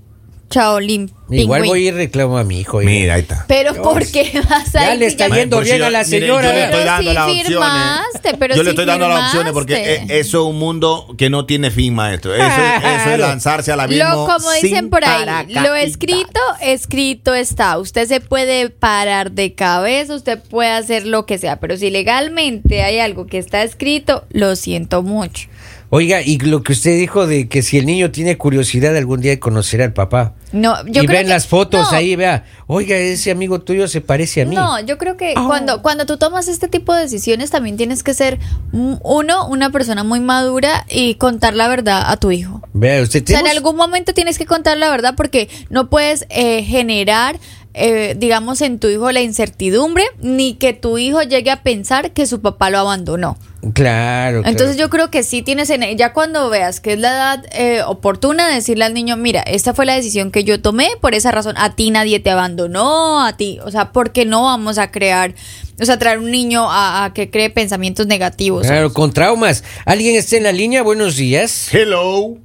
Chaolín, 0.55 1.11
Igual 1.31 1.63
pingüín. 1.63 1.69
voy 1.83 1.89
y 1.89 1.91
reclamo 1.91 2.39
a 2.39 2.45
mi 2.45 2.61
hijo. 2.61 2.79
Mira, 2.79 3.15
ahí 3.15 3.23
está. 3.23 3.45
Pero 3.49 3.75
¿por 3.83 4.07
qué 4.07 4.31
vas 4.49 4.73
a 4.77 4.83
Ya 4.85 4.95
ir 4.95 5.01
le 5.01 5.07
si 5.07 5.13
está 5.13 5.29
yendo 5.35 5.59
si 5.59 5.65
bien 5.65 5.79
yo- 5.79 5.87
a 5.87 5.91
la 5.91 6.05
mire, 6.05 6.21
señora. 6.21 6.47
yo 6.49 6.53
le 6.55 6.65
estoy 6.65 6.85
dando 6.85 7.11
sí 7.11 7.15
las 7.15 7.25
opciones. 7.29 8.37
pero 8.39 8.55
yo 8.57 8.63
le 8.63 8.71
estoy 8.71 8.85
dando 8.85 9.09
las 9.09 9.25
opciones 9.27 9.53
porque 9.53 9.95
eh, 9.95 10.07
eso 10.11 10.43
es 10.43 10.51
un 10.51 10.59
mundo 10.59 11.13
que 11.19 11.31
no 11.31 11.45
tiene 11.47 11.71
fin, 11.73 11.93
maestro. 11.95 12.35
Eso, 12.35 12.45
es- 12.45 12.53
eso 12.53 12.87
es 12.87 13.03
Claro. 13.03 13.19
lanzarse 13.23 13.73
al 13.73 13.81
abismo. 13.81 14.05
Lo, 14.09 14.27
como 14.27 14.51
sin 14.53 14.63
dicen 14.71 14.91
por 14.91 15.05
ahí, 15.05 15.25
paracaídas. 15.25 15.63
lo 15.65 15.75
escrito, 15.75 16.41
escrito 16.61 17.35
está. 17.35 17.79
Usted 17.79 18.07
se 18.07 18.21
puede 18.21 18.71
parar 18.71 19.33
de 19.33 19.55
cabeza, 19.55 20.15
usted 20.15 20.39
puede 20.39 20.71
hacer 20.71 21.07
lo 21.07 21.27
que 21.27 21.39
sea, 21.39 21.59
pero 21.59 21.77
si 21.77 21.91
legalmente 21.91 22.83
hay 22.83 23.01
algo 23.01 23.27
que 23.27 23.39
está 23.39 23.63
escrito, 23.65 24.25
lo 24.31 24.55
siento 24.57 25.03
mucho. 25.03 25.49
Oiga, 25.91 26.23
y 26.23 26.39
lo 26.39 26.63
que 26.63 26.73
usted 26.73 26.97
dijo 26.99 27.27
de 27.27 27.49
que 27.49 27.63
si 27.63 27.79
el 27.79 27.87
niño 27.87 28.11
tiene 28.11 28.37
curiosidad 28.37 28.97
algún 28.97 29.21
día 29.21 29.33
de 29.33 29.39
conocer 29.39 29.83
al 29.83 29.93
papá. 29.93 30.35
No, 30.55 30.77
yo 30.87 31.03
y 31.03 31.07
creo 31.07 31.19
ven 31.19 31.27
que- 31.27 31.33
las 31.33 31.47
fotos 31.49 31.91
no. 31.91 31.97
ahí, 31.99 32.15
vea, 32.15 32.45
oiga, 32.69 32.97
ese 32.97 33.31
amigo 33.33 33.61
tuyo 33.61 33.89
se 33.89 34.01
parece 34.01 34.43
a 34.43 34.47
mí. 34.47 34.55
No, 34.55 34.79
yo 34.81 34.99
creo 34.99 35.17
que 35.17 35.35
Oh. 35.37 35.47
cuando, 35.49 35.83
cuando 35.83 36.07
tú 36.07 36.17
tomas 36.17 36.47
este 36.47 36.69
tipo 36.69 36.95
de 36.95 37.03
decisiones 37.03 37.51
también 37.51 37.77
tienes 37.77 38.03
que 38.05 38.15
ser, 38.15 38.39
uno, 38.73 39.49
una 39.49 39.71
persona 39.71 40.05
muy 40.05 40.21
madura 40.21 40.87
y 40.89 41.17
contar 41.17 41.55
la 41.55 41.67
verdad 41.69 42.05
a 42.07 42.17
tu 42.17 42.31
hijo. 42.31 42.63
Vea, 42.73 43.03
usted 43.03 43.23
O 43.25 43.27
sea, 43.27 43.41
en 43.41 43.49
algún 43.49 43.77
momento 43.77 44.15
tienes 44.15 44.39
que 44.39 44.47
contar 44.47 44.77
la 44.77 44.91
verdad 44.91 45.15
porque 45.17 45.49
no 45.71 45.91
puedes 45.91 46.27
eh, 46.31 46.63
generar, 46.63 47.37
eh, 47.75 48.15
digamos, 48.17 48.61
en 48.61 48.79
tu 48.79 48.87
hijo 48.89 49.11
la 49.11 49.21
incertidumbre 49.21 50.05
ni 50.21 50.55
que 50.55 50.73
tu 50.73 50.97
hijo 50.97 51.23
llegue 51.23 51.51
a 51.51 51.63
pensar 51.63 52.13
que 52.13 52.27
su 52.27 52.41
papá 52.41 52.71
lo 52.71 52.79
abandonó. 52.79 53.37
Claro. 53.73 54.39
Entonces 54.39 54.77
claro. 54.77 54.79
yo 54.79 54.91
creo 54.91 55.11
que 55.11 55.23
sí 55.23 55.43
tienes 55.43 55.71
en 55.71 55.97
ya 55.97 56.13
cuando 56.13 56.51
veas 56.51 56.81
que 56.81 56.93
es 56.93 56.99
la 56.99 57.11
edad 57.11 57.47
eh, 57.53 57.83
oportuna 57.83 58.49
de 58.49 58.57
decirle 58.57 58.85
al 58.85 58.95
niño, 58.95 59.17
mira, 59.17 59.41
esta 59.41 59.75
fue 59.75 59.87
la 59.87 59.95
decisión 59.95 60.31
que 60.31 60.45
yo 60.45 60.61
tomé, 60.61 60.89
por 61.01 61.15
esa 61.15 61.33
razón 61.33 61.55
a 61.57 61.75
ti 61.75 61.91
nadie 61.91 62.21
te 62.21 62.31
abandonó, 62.31 63.25
a 63.25 63.37
ti, 63.37 63.59
o 63.65 63.71
sea, 63.71 63.91
porque 63.91 64.25
no 64.25 64.45
vamos 64.45 64.79
a 64.79 64.91
crear, 64.91 65.35
o 65.81 65.85
sea, 65.85 65.99
traer 65.99 66.19
un 66.19 66.31
niño 66.31 66.71
a, 66.71 67.05
a 67.05 67.13
que 67.13 67.31
cree 67.31 67.51
pensamientos 67.51 68.07
negativos. 68.07 68.67
Claro, 68.67 68.93
con 68.93 69.13
traumas. 69.13 69.65
¿Alguien 69.85 70.15
está 70.15 70.37
en 70.37 70.45
la 70.45 70.53
línea? 70.53 70.83
Buenos 70.83 71.17
días. 71.17 71.69
Hello. 71.73 72.39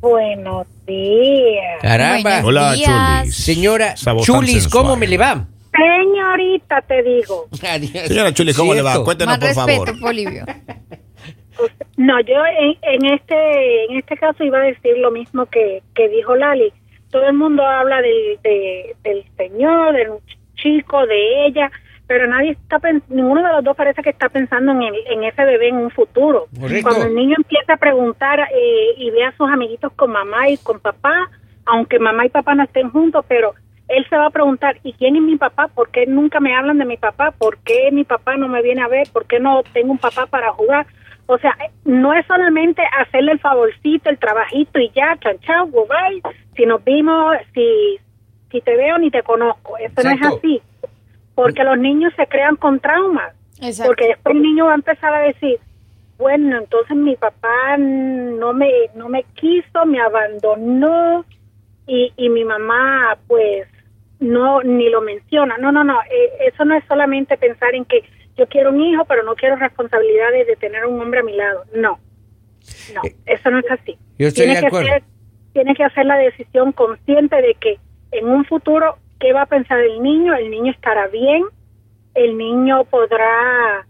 Buenos 0.00 0.66
días. 0.86 1.80
Caramba. 1.82 2.40
Buenos 2.42 2.44
Hola, 2.48 2.72
días. 2.74 3.20
Chulis. 3.22 3.36
Señora 3.36 3.94
Chulis, 3.94 4.62
sensual. 4.62 4.70
¿cómo 4.84 4.96
me 4.96 5.06
le 5.06 5.18
va? 5.18 5.46
Señorita, 5.72 6.80
te 6.82 7.02
digo. 7.02 7.46
Adiós. 7.68 8.06
Señora 8.08 8.32
Chuli, 8.32 8.54
¿cómo 8.54 8.74
le 8.74 8.82
va? 8.82 8.90
Cierto. 8.92 9.04
Cuéntenos, 9.04 9.38
Más 9.38 9.54
por 9.54 9.66
respeto, 9.66 9.84
favor. 9.86 10.00
Polivio. 10.00 10.44
No, 11.96 12.20
yo 12.20 12.36
en, 12.60 12.76
en 12.82 13.14
este 13.14 13.84
en 13.86 13.96
este 13.98 14.16
caso 14.16 14.44
iba 14.44 14.58
a 14.58 14.62
decir 14.62 14.96
lo 14.98 15.10
mismo 15.10 15.44
que, 15.46 15.82
que 15.96 16.08
dijo 16.08 16.36
Lali. 16.36 16.72
Todo 17.10 17.26
el 17.26 17.32
mundo 17.34 17.66
habla 17.66 17.96
del, 18.00 18.38
de- 18.44 18.94
del 19.02 19.24
señor, 19.36 19.92
del 19.94 20.10
chico, 20.54 21.04
de 21.04 21.46
ella, 21.46 21.68
pero 22.08 22.26
nadie 22.26 22.50
está 22.52 22.80
ninguno 23.08 23.46
de 23.46 23.52
los 23.52 23.62
dos 23.64 23.76
parece 23.76 24.02
que 24.02 24.10
está 24.10 24.28
pensando 24.28 24.72
en, 24.72 24.82
el- 24.82 25.06
en 25.12 25.22
ese 25.24 25.44
bebé 25.44 25.68
en 25.68 25.76
un 25.76 25.90
futuro. 25.90 26.46
Correcto. 26.58 26.88
Cuando 26.88 27.06
el 27.06 27.14
niño 27.14 27.36
empieza 27.38 27.74
a 27.74 27.76
preguntar 27.76 28.40
eh, 28.40 28.94
y 28.96 29.10
ve 29.10 29.24
a 29.24 29.32
sus 29.36 29.48
amiguitos 29.48 29.92
con 29.92 30.10
mamá 30.10 30.48
y 30.48 30.56
con 30.56 30.80
papá, 30.80 31.28
aunque 31.66 31.98
mamá 32.00 32.26
y 32.26 32.30
papá 32.30 32.54
no 32.56 32.64
estén 32.64 32.90
juntos, 32.90 33.24
pero 33.28 33.52
él 33.88 34.04
se 34.10 34.16
va 34.16 34.26
a 34.26 34.30
preguntar, 34.30 34.78
¿y 34.82 34.92
quién 34.94 35.16
es 35.16 35.22
mi 35.22 35.36
papá? 35.36 35.68
¿Por 35.68 35.90
qué 35.90 36.06
nunca 36.06 36.40
me 36.40 36.54
hablan 36.56 36.78
de 36.78 36.84
mi 36.84 36.96
papá? 36.96 37.30
¿Por 37.30 37.58
qué 37.58 37.90
mi 37.92 38.04
papá 38.04 38.36
no 38.36 38.48
me 38.48 38.62
viene 38.62 38.82
a 38.82 38.88
ver? 38.88 39.06
¿Por 39.12 39.26
qué 39.26 39.38
no 39.38 39.62
tengo 39.72 39.92
un 39.92 39.98
papá 39.98 40.26
para 40.26 40.52
jugar? 40.52 40.86
O 41.26 41.36
sea, 41.38 41.54
no 41.84 42.14
es 42.14 42.24
solamente 42.26 42.82
hacerle 43.00 43.32
el 43.32 43.38
favorcito, 43.38 44.08
el 44.08 44.18
trabajito 44.18 44.78
y 44.80 44.90
ya, 44.94 45.14
chao, 45.20 45.34
chao, 45.40 45.66
bye. 45.66 46.22
Si 46.56 46.64
nos 46.64 46.82
vimos, 46.84 47.36
si, 47.52 47.98
si 48.50 48.62
te 48.62 48.76
veo 48.76 48.96
ni 48.98 49.10
te 49.10 49.22
conozco. 49.22 49.76
Eso 49.76 49.92
no 50.04 50.10
es 50.14 50.20
así. 50.38 50.62
Porque 51.42 51.64
los 51.64 51.78
niños 51.78 52.12
se 52.16 52.26
crean 52.26 52.56
con 52.56 52.80
traumas. 52.80 53.34
Exacto. 53.60 53.90
Porque 53.90 54.08
después 54.08 54.34
el 54.34 54.42
niño 54.42 54.66
va 54.66 54.72
a 54.72 54.76
empezar 54.76 55.14
a 55.14 55.20
decir, 55.20 55.58
bueno, 56.18 56.58
entonces 56.58 56.96
mi 56.96 57.14
papá 57.16 57.76
no 57.78 58.52
me, 58.52 58.70
no 58.94 59.08
me 59.08 59.22
quiso, 59.34 59.86
me 59.86 60.00
abandonó 60.00 61.24
y, 61.86 62.12
y 62.16 62.28
mi 62.28 62.44
mamá 62.44 63.16
pues 63.28 63.68
no 64.20 64.62
ni 64.62 64.88
lo 64.90 65.00
menciona. 65.00 65.56
No, 65.58 65.70
no, 65.70 65.84
no, 65.84 66.00
eh, 66.10 66.48
eso 66.52 66.64
no 66.64 66.74
es 66.74 66.84
solamente 66.88 67.36
pensar 67.36 67.74
en 67.74 67.84
que 67.84 68.02
yo 68.36 68.46
quiero 68.48 68.70
un 68.70 68.80
hijo, 68.80 69.04
pero 69.04 69.22
no 69.22 69.34
quiero 69.34 69.56
responsabilidades 69.56 70.46
de 70.46 70.56
tener 70.56 70.86
un 70.86 71.00
hombre 71.00 71.20
a 71.20 71.22
mi 71.22 71.36
lado. 71.36 71.64
No, 71.74 71.98
no, 72.94 73.00
Eh, 73.04 73.14
eso 73.26 73.50
no 73.50 73.58
es 73.60 73.70
así. 73.70 73.96
yo 74.18 74.28
estoy 74.28 74.46
tiene 74.46 74.60
de 74.60 74.68
que. 74.68 74.76
Hacer, 74.76 75.02
tiene 75.52 75.74
que 75.74 75.84
hacer 75.84 76.04
la 76.06 76.16
decisión 76.16 76.72
consciente 76.72 77.40
de 77.40 77.54
que 77.54 77.78
en 78.12 78.28
un 78.28 78.44
futuro, 78.44 78.96
¿qué 79.18 79.32
va 79.32 79.42
a 79.42 79.46
pensar 79.46 79.78
el 79.80 80.02
niño? 80.02 80.34
El 80.34 80.50
niño 80.50 80.72
estará 80.72 81.08
bien, 81.08 81.44
el 82.14 82.36
niño 82.36 82.84
podrá 82.84 83.86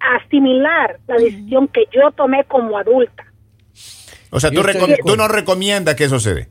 asimilar 0.00 0.98
la 1.06 1.16
decisión 1.16 1.68
que 1.68 1.84
yo 1.92 2.10
tomé 2.12 2.44
como 2.44 2.76
adulta. 2.76 3.24
O 4.30 4.40
sea, 4.40 4.50
tú, 4.50 4.62
tú 5.04 5.16
no 5.16 5.28
recomiendas 5.28 5.94
que 5.94 6.04
eso 6.04 6.18
se 6.18 6.34
dé. 6.34 6.48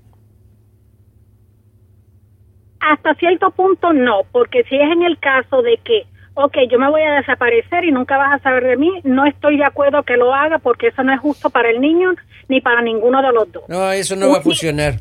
Hasta 2.80 3.14
cierto 3.16 3.52
punto 3.52 3.94
no, 3.94 4.22
porque 4.32 4.64
si 4.64 4.76
es 4.76 4.92
en 4.92 5.04
el 5.04 5.20
caso 5.20 5.62
de 5.62 5.80
que, 5.84 6.06
ok, 6.34 6.58
yo 6.70 6.80
me 6.80 6.90
voy 6.90 7.02
a 7.02 7.16
desaparecer 7.16 7.84
y 7.84 7.92
nunca 7.92 8.18
vas 8.18 8.40
a 8.40 8.44
saber 8.44 8.64
de 8.64 8.78
mí, 8.78 9.02
no 9.04 9.26
estoy 9.26 9.58
de 9.58 9.66
acuerdo 9.66 10.04
que 10.04 10.18
lo 10.18 10.34
haga 10.34 10.60
porque 10.60 10.88
eso 10.88 11.04
no 11.04 11.14
es 11.14 11.20
justo 11.20 11.50
para 11.50 11.70
el 11.70 11.80
niño 11.80 12.14
ni 12.48 12.62
para 12.62 12.82
ninguno 12.82 13.22
de 13.22 13.32
los 13.34 13.52
dos. 13.52 13.64
No, 13.68 13.92
eso 13.92 14.16
no 14.16 14.30
va 14.30 14.40
a 14.40 14.42
funcionar. 14.42 14.96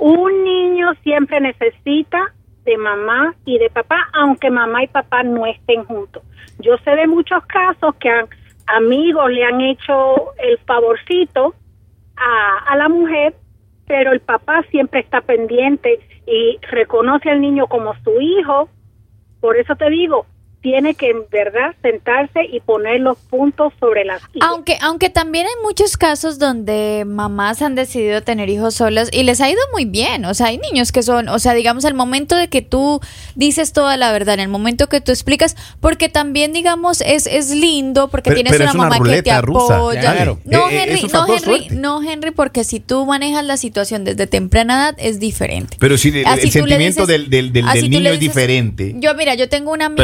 Un 0.00 0.44
siempre 1.02 1.40
necesita 1.40 2.32
de 2.64 2.76
mamá 2.76 3.34
y 3.44 3.58
de 3.58 3.70
papá, 3.70 4.08
aunque 4.12 4.50
mamá 4.50 4.84
y 4.84 4.86
papá 4.88 5.22
no 5.22 5.46
estén 5.46 5.84
juntos. 5.84 6.22
Yo 6.58 6.76
sé 6.78 6.92
de 6.92 7.06
muchos 7.06 7.44
casos 7.46 7.94
que 7.96 8.08
han- 8.08 8.28
amigos 8.66 9.30
le 9.30 9.44
han 9.44 9.60
hecho 9.60 10.32
el 10.38 10.58
favorcito 10.58 11.54
a, 12.16 12.72
a 12.72 12.76
la 12.76 12.88
mujer, 12.88 13.34
pero 13.86 14.12
el 14.12 14.20
papá 14.20 14.62
siempre 14.70 15.00
está 15.00 15.20
pendiente 15.22 15.98
y 16.26 16.58
reconoce 16.70 17.30
al 17.30 17.40
niño 17.40 17.66
como 17.66 17.94
su 18.04 18.20
hijo. 18.20 18.68
Por 19.40 19.56
eso 19.56 19.74
te 19.74 19.90
digo, 19.90 20.26
tiene 20.62 20.94
que 20.94 21.10
en 21.10 21.24
verdad 21.30 21.74
sentarse 21.82 22.44
y 22.50 22.60
poner 22.60 23.00
los 23.00 23.18
puntos 23.18 23.72
sobre 23.80 24.04
las 24.04 24.22
sillas. 24.32 24.48
Aunque, 24.48 24.78
aunque 24.80 25.10
también 25.10 25.46
hay 25.46 25.52
muchos 25.62 25.96
casos 25.96 26.38
donde 26.38 27.02
mamás 27.06 27.62
han 27.62 27.74
decidido 27.74 28.22
tener 28.22 28.48
hijos 28.48 28.74
solas 28.76 29.08
y 29.12 29.24
les 29.24 29.40
ha 29.40 29.50
ido 29.50 29.60
muy 29.72 29.84
bien. 29.84 30.24
O 30.24 30.34
sea, 30.34 30.46
hay 30.46 30.58
niños 30.58 30.92
que 30.92 31.02
son, 31.02 31.28
o 31.28 31.38
sea, 31.40 31.54
digamos, 31.54 31.84
el 31.84 31.94
momento 31.94 32.36
de 32.36 32.48
que 32.48 32.62
tú 32.62 33.00
dices 33.34 33.72
toda 33.72 33.96
la 33.96 34.12
verdad, 34.12 34.34
en 34.34 34.40
el 34.40 34.48
momento 34.48 34.88
que 34.88 35.00
tú 35.00 35.10
explicas, 35.10 35.56
porque 35.80 36.08
también, 36.08 36.52
digamos, 36.52 37.00
es, 37.00 37.26
es 37.26 37.50
lindo, 37.50 38.08
porque 38.08 38.30
Pero- 38.30 38.36
tienes 38.36 38.52
pero 38.52 38.64
una 38.64 38.72
mamá 38.74 39.00
que 39.04 39.22
te 39.22 39.40
rusa. 39.42 39.76
apoya. 39.76 40.00
Claro. 40.00 40.38
No, 40.44 40.70
Eh, 40.70 40.74
eh, 40.76 40.82
Henry, 40.84 41.04
un 41.04 41.10
no, 41.12 41.26
Henry, 41.26 41.38
suerte. 41.44 41.74
no, 41.74 42.02
Henry, 42.02 42.30
porque 42.30 42.62
si 42.62 42.78
tú 42.78 43.04
manejas 43.04 43.44
la 43.44 43.56
situación 43.56 44.04
desde 44.04 44.28
temprana 44.28 44.74
edad 44.90 44.94
es 44.98 45.18
diferente. 45.18 45.76
Pero 45.80 45.98
si 45.98 46.10
el, 46.20 46.26
Así 46.26 46.46
el 46.46 46.52
sentimiento 46.52 47.02
dices- 47.02 47.08
del, 47.08 47.30
del, 47.30 47.52
del- 47.52 47.90
niño 47.90 48.10
es 48.10 48.20
diferente. 48.20 48.94
Yo, 48.98 49.12
mira, 49.16 49.34
yo 49.34 49.48
tengo 49.48 49.72
un 49.72 49.82
amigo. 49.82 49.96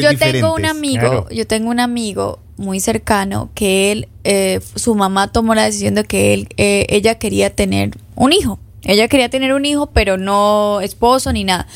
Yo 0.00 0.16
tengo 0.16 0.54
un 0.54 0.66
amigo, 0.66 1.00
Claro. 1.00 1.28
yo 1.30 1.46
tengo 1.46 1.70
un 1.70 1.80
amigo 1.80 2.38
muy 2.56 2.80
cercano 2.80 3.50
que 3.54 3.92
él, 3.92 4.08
eh, 4.24 4.60
su 4.74 4.94
mamá 4.94 5.30
tomó 5.32 5.54
la 5.54 5.64
decisión 5.64 5.94
de 5.94 6.04
que 6.04 6.34
él, 6.34 6.48
eh, 6.56 6.86
ella 6.90 7.18
quería 7.18 7.54
tener 7.54 7.96
un 8.16 8.32
hijo. 8.32 8.58
Ella 8.82 9.08
quería 9.08 9.28
tener 9.28 9.52
un 9.52 9.64
hijo, 9.64 9.86
pero 9.90 10.16
no 10.16 10.80
esposo 10.80 11.32
ni 11.32 11.44
nada. 11.44 11.66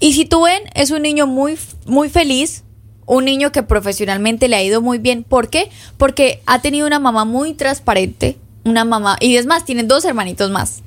Y 0.00 0.14
si 0.14 0.24
tú 0.24 0.42
ven, 0.42 0.62
es 0.74 0.90
un 0.90 1.02
niño 1.02 1.26
muy, 1.26 1.56
muy 1.86 2.08
feliz, 2.08 2.64
un 3.06 3.24
niño 3.24 3.52
que 3.52 3.62
profesionalmente 3.62 4.48
le 4.48 4.56
ha 4.56 4.62
ido 4.62 4.80
muy 4.80 4.98
bien. 4.98 5.22
¿Por 5.24 5.48
qué? 5.48 5.70
Porque 5.96 6.40
ha 6.46 6.60
tenido 6.60 6.86
una 6.86 6.98
mamá 6.98 7.24
muy 7.24 7.54
transparente, 7.54 8.36
una 8.64 8.84
mamá, 8.84 9.16
y 9.20 9.36
es 9.36 9.46
más, 9.46 9.64
tienen 9.64 9.88
dos 9.88 10.04
hermanitos 10.04 10.50
más. 10.50 10.82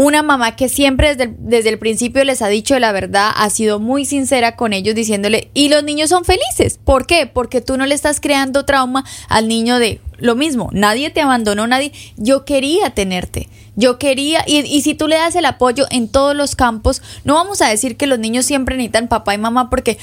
Una 0.00 0.22
mamá 0.22 0.54
que 0.54 0.68
siempre 0.68 1.08
desde 1.08 1.24
el, 1.24 1.36
desde 1.40 1.70
el 1.70 1.78
principio 1.80 2.22
les 2.22 2.40
ha 2.40 2.46
dicho 2.46 2.78
la 2.78 2.92
verdad, 2.92 3.32
ha 3.34 3.50
sido 3.50 3.80
muy 3.80 4.04
sincera 4.04 4.54
con 4.54 4.72
ellos 4.72 4.94
diciéndole, 4.94 5.50
y 5.54 5.70
los 5.70 5.82
niños 5.82 6.10
son 6.10 6.24
felices. 6.24 6.78
¿Por 6.84 7.04
qué? 7.04 7.26
Porque 7.26 7.60
tú 7.60 7.76
no 7.76 7.84
le 7.84 7.96
estás 7.96 8.20
creando 8.20 8.64
trauma 8.64 9.04
al 9.28 9.48
niño 9.48 9.80
de 9.80 10.00
lo 10.18 10.36
mismo, 10.36 10.70
nadie 10.72 11.10
te 11.10 11.20
abandonó, 11.20 11.66
nadie, 11.66 11.92
yo 12.16 12.44
quería 12.44 12.90
tenerte, 12.90 13.48
yo 13.74 13.98
quería, 13.98 14.44
y, 14.46 14.58
y 14.60 14.82
si 14.82 14.94
tú 14.94 15.08
le 15.08 15.16
das 15.16 15.34
el 15.34 15.44
apoyo 15.44 15.86
en 15.90 16.08
todos 16.08 16.36
los 16.36 16.54
campos, 16.54 17.02
no 17.24 17.34
vamos 17.34 17.60
a 17.60 17.68
decir 17.68 17.96
que 17.96 18.06
los 18.06 18.20
niños 18.20 18.46
siempre 18.46 18.76
necesitan 18.76 19.08
papá 19.08 19.34
y 19.34 19.38
mamá, 19.38 19.68
porque 19.68 19.98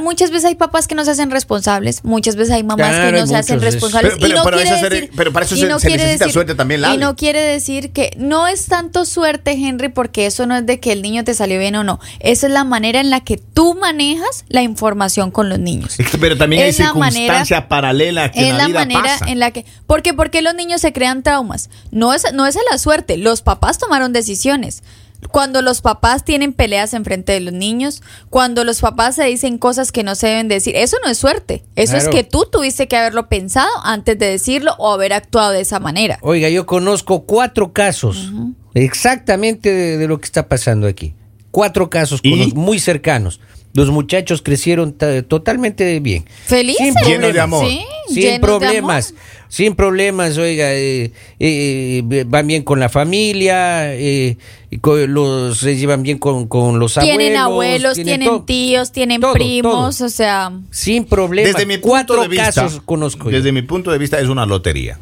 muchas 0.00 0.30
veces 0.30 0.46
hay 0.46 0.54
papás 0.54 0.86
que 0.88 0.94
no 0.94 1.04
se 1.04 1.10
hacen 1.12 1.30
responsables, 1.30 2.04
muchas 2.04 2.36
veces 2.36 2.54
hay 2.54 2.62
mamás 2.62 2.88
Claro, 2.88 3.06
que 3.06 3.12
no 3.12 3.18
hay 3.22 3.26
se 3.28 3.36
hacen 3.36 3.56
muchos, 3.56 3.72
responsables. 3.74 4.12
Pero- 4.14 4.20
pero- 4.20 4.32
y 4.32 4.36
no 4.36 4.44
pero 4.44 4.56
quiere 4.58 4.82
decir, 5.00 5.10
pero 5.16 5.32
para 5.32 5.46
eso 5.46 5.56
se- 5.56 5.66
no 5.68 5.78
se 5.78 5.88
necesita 5.90 6.24
decir- 6.24 6.32
suerte 6.32 6.54
también, 6.54 6.82
Y 6.92 6.96
no 6.98 7.16
quiere 7.16 7.40
decir 7.40 7.92
que 7.92 8.12
no 8.16 8.46
es 8.46 8.66
tanto 8.66 9.04
suerte, 9.04 9.52
Henry, 9.52 9.88
porque 9.88 10.26
eso 10.26 10.46
no 10.46 10.56
es 10.56 10.66
de 10.66 10.80
que 10.80 10.92
el 10.92 11.02
niño 11.02 11.24
te 11.24 11.34
salió 11.34 11.58
bien 11.58 11.74
o 11.76 11.84
no. 11.84 12.00
Esa 12.20 12.46
es 12.46 12.52
la 12.52 12.64
manera 12.64 13.00
en 13.00 13.10
la 13.10 13.20
que 13.20 13.36
tú 13.36 13.74
manejas 13.74 14.44
la 14.48 14.62
información 14.62 15.30
con 15.30 15.48
los 15.48 15.58
niños. 15.58 15.96
Pero 16.20 16.36
también 16.36 16.62
hay 16.62 16.70
Es 16.70 16.78
la 16.78 16.92
manera- 16.94 17.12
circunstancias 17.12 17.64
paralelas 17.68 18.30
que 18.30 18.40
Es 18.40 18.46
en 18.46 18.52
la, 18.52 18.58
la 18.58 18.66
vida 18.68 18.78
manera 18.80 19.18
en 19.26 19.38
la 19.38 19.50
que. 19.50 19.64
Porque, 19.86 20.14
porque 20.14 20.42
los 20.42 20.54
niños 20.54 20.80
se 20.80 20.92
crean 20.92 21.22
traumas. 21.22 21.70
No 21.90 22.12
es, 22.14 22.32
no 22.32 22.46
es 22.46 22.56
a 22.56 22.60
la 22.70 22.78
suerte. 22.78 23.16
Los 23.16 23.42
papás 23.42 23.78
tomaron 23.78 24.12
decisiones. 24.12 24.82
Cuando 25.30 25.62
los 25.62 25.80
papás 25.80 26.24
tienen 26.24 26.52
peleas 26.52 26.94
enfrente 26.94 27.32
de 27.32 27.40
los 27.40 27.52
niños, 27.52 28.02
cuando 28.30 28.64
los 28.64 28.80
papás 28.80 29.16
se 29.16 29.24
dicen 29.24 29.58
cosas 29.58 29.92
que 29.92 30.02
no 30.02 30.14
se 30.14 30.28
deben 30.28 30.48
decir, 30.48 30.74
eso 30.76 30.96
no 31.04 31.10
es 31.10 31.18
suerte. 31.18 31.62
Eso 31.76 31.96
es 31.96 32.08
que 32.08 32.24
tú 32.24 32.46
tuviste 32.50 32.88
que 32.88 32.96
haberlo 32.96 33.28
pensado 33.28 33.70
antes 33.84 34.18
de 34.18 34.26
decirlo 34.26 34.74
o 34.78 34.92
haber 34.92 35.12
actuado 35.12 35.52
de 35.52 35.60
esa 35.60 35.78
manera. 35.78 36.18
Oiga, 36.22 36.48
yo 36.48 36.66
conozco 36.66 37.24
cuatro 37.26 37.72
casos 37.72 38.32
exactamente 38.74 39.72
de, 39.72 39.98
de 39.98 40.08
lo 40.08 40.18
que 40.18 40.26
está 40.26 40.48
pasando 40.48 40.86
aquí. 40.86 41.14
Cuatro 41.50 41.90
casos 41.90 42.20
muy 42.54 42.78
cercanos. 42.78 43.40
Los 43.72 43.90
muchachos 43.90 44.42
crecieron 44.42 44.92
ta- 44.92 45.22
totalmente 45.22 46.00
bien. 46.00 46.24
Felices. 46.44 46.78
Sin 46.78 46.94
Llenos 46.94 47.06
de 47.06 47.16
problemas. 47.18 47.44
amor. 47.44 47.66
Sí, 47.68 47.84
Sin 48.22 48.40
problemas. 48.40 49.10
amor. 49.10 49.20
Sin 49.48 49.74
problemas, 49.74 50.38
oiga, 50.38 50.72
eh, 50.74 51.12
eh, 51.38 52.02
van 52.26 52.46
bien 52.46 52.62
con 52.62 52.78
la 52.80 52.88
familia, 52.88 53.94
eh, 53.94 54.36
y 54.70 54.78
co- 54.78 54.96
los, 54.96 55.58
se 55.58 55.76
llevan 55.76 56.02
bien 56.02 56.18
con, 56.18 56.46
con 56.48 56.78
los 56.78 56.96
abuelos. 56.98 57.18
Tienen 57.18 57.36
abuelos, 57.36 57.94
tienen 57.94 58.24
todo. 58.24 58.42
tíos, 58.42 58.92
tienen 58.92 59.20
Todo, 59.20 59.32
primos, 59.34 59.96
todo. 59.98 60.06
o 60.06 60.10
sea, 60.10 60.52
Sin 60.70 61.04
problemas. 61.04 61.52
Desde 61.52 61.66
mi 61.66 61.78
punto 61.78 61.88
Cuatro 61.88 62.22
de 62.22 62.28
vista, 62.28 62.46
casos 62.52 62.80
conozco. 62.84 63.30
yo. 63.30 63.36
Desde 63.36 63.50
mi 63.52 63.62
punto 63.62 63.90
de 63.90 63.98
vista 63.98 64.18
es 64.20 64.28
una 64.28 64.46
lotería. 64.46 64.98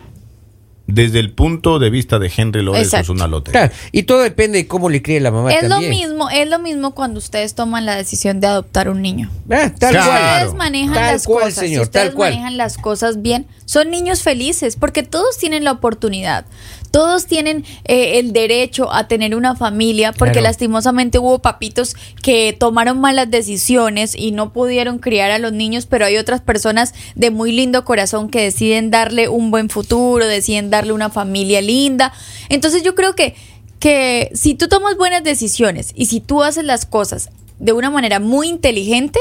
Desde 0.90 1.20
el 1.20 1.32
punto 1.34 1.78
de 1.78 1.90
vista 1.90 2.18
de 2.18 2.32
Henry 2.34 2.62
Lorenzo 2.62 2.96
es 2.96 3.10
una 3.10 3.26
lotería. 3.28 3.68
Claro, 3.68 3.74
y 3.92 4.04
todo 4.04 4.22
depende 4.22 4.56
de 4.56 4.66
cómo 4.66 4.88
le 4.88 5.02
críe 5.02 5.20
la 5.20 5.30
mamá 5.30 5.52
es 5.52 5.68
lo 5.68 5.80
mismo, 5.80 6.30
es 6.30 6.48
lo 6.48 6.58
mismo 6.58 6.94
cuando 6.94 7.18
ustedes 7.18 7.54
toman 7.54 7.84
la 7.84 7.94
decisión 7.94 8.40
de 8.40 8.46
adoptar 8.46 8.88
un 8.88 9.02
niño. 9.02 9.30
Ah, 9.50 9.70
tal 9.78 9.90
Claro. 9.92 10.06
cual. 10.10 10.32
ustedes 10.36 10.54
manejan 10.54 10.94
Tal 10.94 11.12
las 11.12 11.24
cual, 11.26 11.44
cosas, 11.44 11.54
señor, 11.60 11.82
si 11.82 11.82
ustedes 11.88 12.06
tal 12.06 12.14
cual. 12.14 12.30
manejan 12.32 12.56
las 12.56 12.78
cosas 12.78 13.20
bien, 13.20 13.46
son 13.66 13.90
niños 13.90 14.22
felices 14.22 14.76
porque 14.76 15.02
todos 15.02 15.36
tienen 15.36 15.62
la 15.62 15.72
oportunidad. 15.72 16.46
Todos 16.90 17.26
tienen 17.26 17.64
eh, 17.84 18.18
el 18.18 18.32
derecho 18.32 18.92
a 18.92 19.08
tener 19.08 19.34
una 19.34 19.54
familia 19.56 20.12
porque 20.12 20.32
Claro. 20.32 20.44
lastimosamente 20.48 21.18
hubo 21.18 21.40
papitos 21.40 21.94
que 22.22 22.56
tomaron 22.58 23.00
malas 23.00 23.30
decisiones 23.30 24.14
y 24.16 24.32
no 24.32 24.52
pudieron 24.52 24.98
criar 24.98 25.30
a 25.30 25.38
los 25.38 25.52
niños, 25.52 25.86
pero 25.86 26.04
hay 26.06 26.16
otras 26.16 26.40
personas 26.40 26.94
de 27.14 27.30
muy 27.30 27.52
lindo 27.52 27.84
corazón 27.84 28.30
que 28.30 28.42
deciden 28.42 28.90
darle 28.90 29.28
un 29.28 29.50
buen 29.50 29.68
futuro, 29.68 30.26
deciden 30.26 30.70
darle 30.70 30.92
una 30.92 31.10
familia 31.10 31.60
linda. 31.60 32.12
Entonces 32.48 32.82
yo 32.82 32.94
creo 32.94 33.14
que 33.14 33.34
que 33.78 34.30
si 34.34 34.54
tú 34.54 34.66
tomas 34.66 34.96
buenas 34.96 35.22
decisiones 35.22 35.92
y 35.94 36.06
si 36.06 36.18
tú 36.20 36.42
haces 36.42 36.64
las 36.64 36.84
cosas 36.84 37.30
de 37.60 37.72
una 37.72 37.90
manera 37.90 38.18
muy 38.18 38.48
inteligente, 38.48 39.20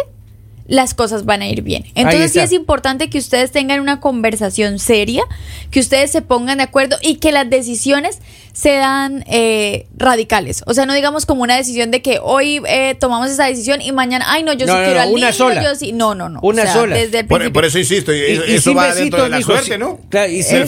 las 0.68 0.94
cosas 0.94 1.26
van 1.26 1.42
a 1.42 1.48
ir 1.48 1.62
bien. 1.62 1.86
Entonces 1.96 2.32
sí 2.34 2.40
es 2.40 2.52
importante 2.52 3.10
que 3.10 3.18
ustedes 3.18 3.52
tengan 3.52 3.80
una 3.80 4.00
conversación 4.00 4.80
seria, 4.80 5.24
que 5.72 5.80
ustedes 5.80 6.12
se 6.12 6.22
pongan 6.22 6.58
de 6.58 6.66
acuerdo 6.66 6.98
y 7.02 7.16
que 7.16 7.32
las 7.32 7.50
decisiones 7.50 8.20
sean 8.54 9.24
eh, 9.28 9.86
radicales. 9.96 10.64
O 10.66 10.74
sea, 10.74 10.86
no 10.88 10.94
digamos 10.94 11.26
como 11.28 11.44
una 11.44 11.56
decisión 11.56 11.92
de 11.92 12.02
que 12.02 12.20
hoy 12.22 12.60
eh, 12.68 12.96
tomamos 13.00 13.30
esa 13.30 13.46
decisión 13.46 13.82
y 13.82 13.92
mañana, 13.92 14.26
ay 14.30 14.42
no, 14.44 14.52
yo 14.54 14.66
No, 14.66 14.74
sí 14.74 14.80
no, 14.80 14.84
quiero 14.86 14.96
no, 14.96 15.02
al 15.04 15.10
una 15.10 15.20
niño, 15.28 15.34
sola. 15.34 15.64
yo 15.64 15.76
sí. 15.76 15.92
No, 15.94 16.16
no, 16.16 16.28
no. 16.30 16.40
Una 16.42 16.64
O 16.64 16.66
sea, 16.66 16.74
sola. 16.74 16.96
Desde 16.96 17.20
el 17.20 17.28
Por, 17.28 17.66
eso 17.66 17.78
insisto, 17.80 18.12
Y- 18.14 18.20
eso, 18.22 18.44
y 18.48 18.54
eso 18.56 18.70
sin 18.72 18.78
va 18.78 18.94
dentro 18.96 19.24
de 19.24 19.30
la 19.30 19.42
suerte, 19.42 19.74
sí. 19.74 19.78
¿no? 19.78 20.00
Claro, 20.10 20.32
y 20.32 20.38
Eh, 20.38 20.40
eso 20.40 20.50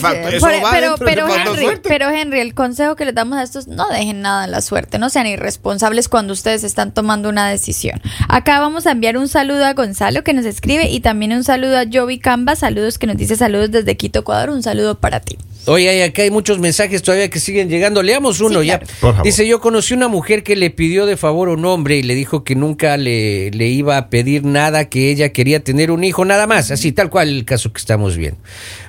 va 0.62 0.70
pero, 0.70 0.88
dentro 0.90 1.06
pero, 1.06 1.26
factor 1.26 1.48
Henry, 1.54 1.62
suerte. 1.64 1.88
pero 1.88 2.10
Henry, 2.10 2.40
el 2.40 2.54
consejo 2.54 2.94
que 2.96 3.04
les 3.04 3.14
damos 3.14 3.38
a 3.38 3.42
estos, 3.42 3.66
no 3.66 3.88
dejen 3.88 4.20
nada 4.22 4.44
en 4.44 4.52
la 4.52 4.60
suerte, 4.60 4.98
no 4.98 5.10
sean 5.10 5.26
irresponsables 5.26 6.08
cuando 6.08 6.32
ustedes 6.32 6.62
están 6.64 6.94
tomando 6.94 7.28
una 7.28 7.48
decisión. 7.50 8.00
Acá 8.28 8.60
vamos 8.60 8.86
a 8.86 8.92
enviar 8.92 9.16
un 9.18 9.26
saludo 9.28 9.64
a 9.66 9.72
Gonzalo 9.74 9.89
que 10.24 10.32
nos 10.32 10.44
escribe 10.44 10.88
y 10.90 11.00
también 11.00 11.32
un 11.32 11.44
saludo 11.44 11.78
a 11.78 11.84
Jovi 11.90 12.18
Camba, 12.18 12.56
saludos 12.56 12.98
que 12.98 13.06
nos 13.06 13.16
dice 13.16 13.36
saludos 13.36 13.70
desde 13.70 13.96
Quito, 13.96 14.20
Ecuador, 14.20 14.50
un 14.50 14.62
saludo 14.62 14.98
para 14.98 15.20
ti. 15.20 15.36
Oye, 15.66 15.90
ay, 15.90 16.00
acá 16.02 16.22
hay 16.22 16.30
muchos 16.30 16.58
mensajes 16.58 17.02
todavía 17.02 17.28
que 17.28 17.38
siguen 17.38 17.68
llegando. 17.68 18.02
Leamos 18.02 18.40
uno 18.40 18.62
Sí, 18.62 18.68
ya. 18.68 18.78
claro. 18.78 18.94
Por 19.00 19.10
favor. 19.12 19.24
Dice, 19.26 19.46
yo 19.46 19.60
conocí 19.60 19.92
una 19.92 20.08
mujer 20.08 20.42
que 20.42 20.56
le 20.56 20.70
pidió 20.70 21.04
de 21.04 21.18
favor 21.18 21.50
un 21.50 21.64
hombre 21.66 21.98
y 21.98 22.02
le 22.02 22.14
dijo 22.14 22.44
que 22.44 22.54
nunca 22.54 22.96
le, 22.96 23.50
le 23.50 23.68
iba 23.68 23.98
a 23.98 24.08
pedir 24.08 24.44
nada, 24.44 24.88
que 24.88 25.10
ella 25.10 25.32
quería 25.34 25.60
tener 25.62 25.90
un 25.90 26.02
hijo, 26.02 26.24
nada 26.24 26.46
más. 26.46 26.70
Así, 26.70 26.92
tal 26.92 27.10
cual 27.10 27.28
el 27.28 27.44
caso 27.44 27.72
que 27.74 27.78
estamos 27.78 28.16
viendo. 28.16 28.38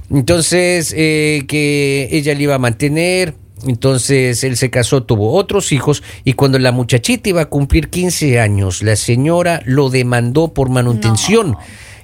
Entonces, 0.09 0.93
eh, 0.97 1.43
que 1.47 2.07
ella 2.11 2.33
le 2.33 2.43
iba 2.43 2.55
a 2.55 2.59
mantener. 2.59 3.33
Entonces 3.67 4.43
él 4.43 4.57
se 4.57 4.69
casó, 4.69 5.03
tuvo 5.03 5.33
otros 5.33 5.71
hijos 5.71 6.03
y 6.23 6.33
cuando 6.33 6.59
la 6.59 6.71
muchachita 6.71 7.29
iba 7.29 7.41
a 7.41 7.49
cumplir 7.49 7.89
15 7.89 8.39
años, 8.39 8.81
la 8.81 8.95
señora 8.95 9.61
lo 9.65 9.89
demandó 9.89 10.53
por 10.53 10.69
manutención 10.69 11.57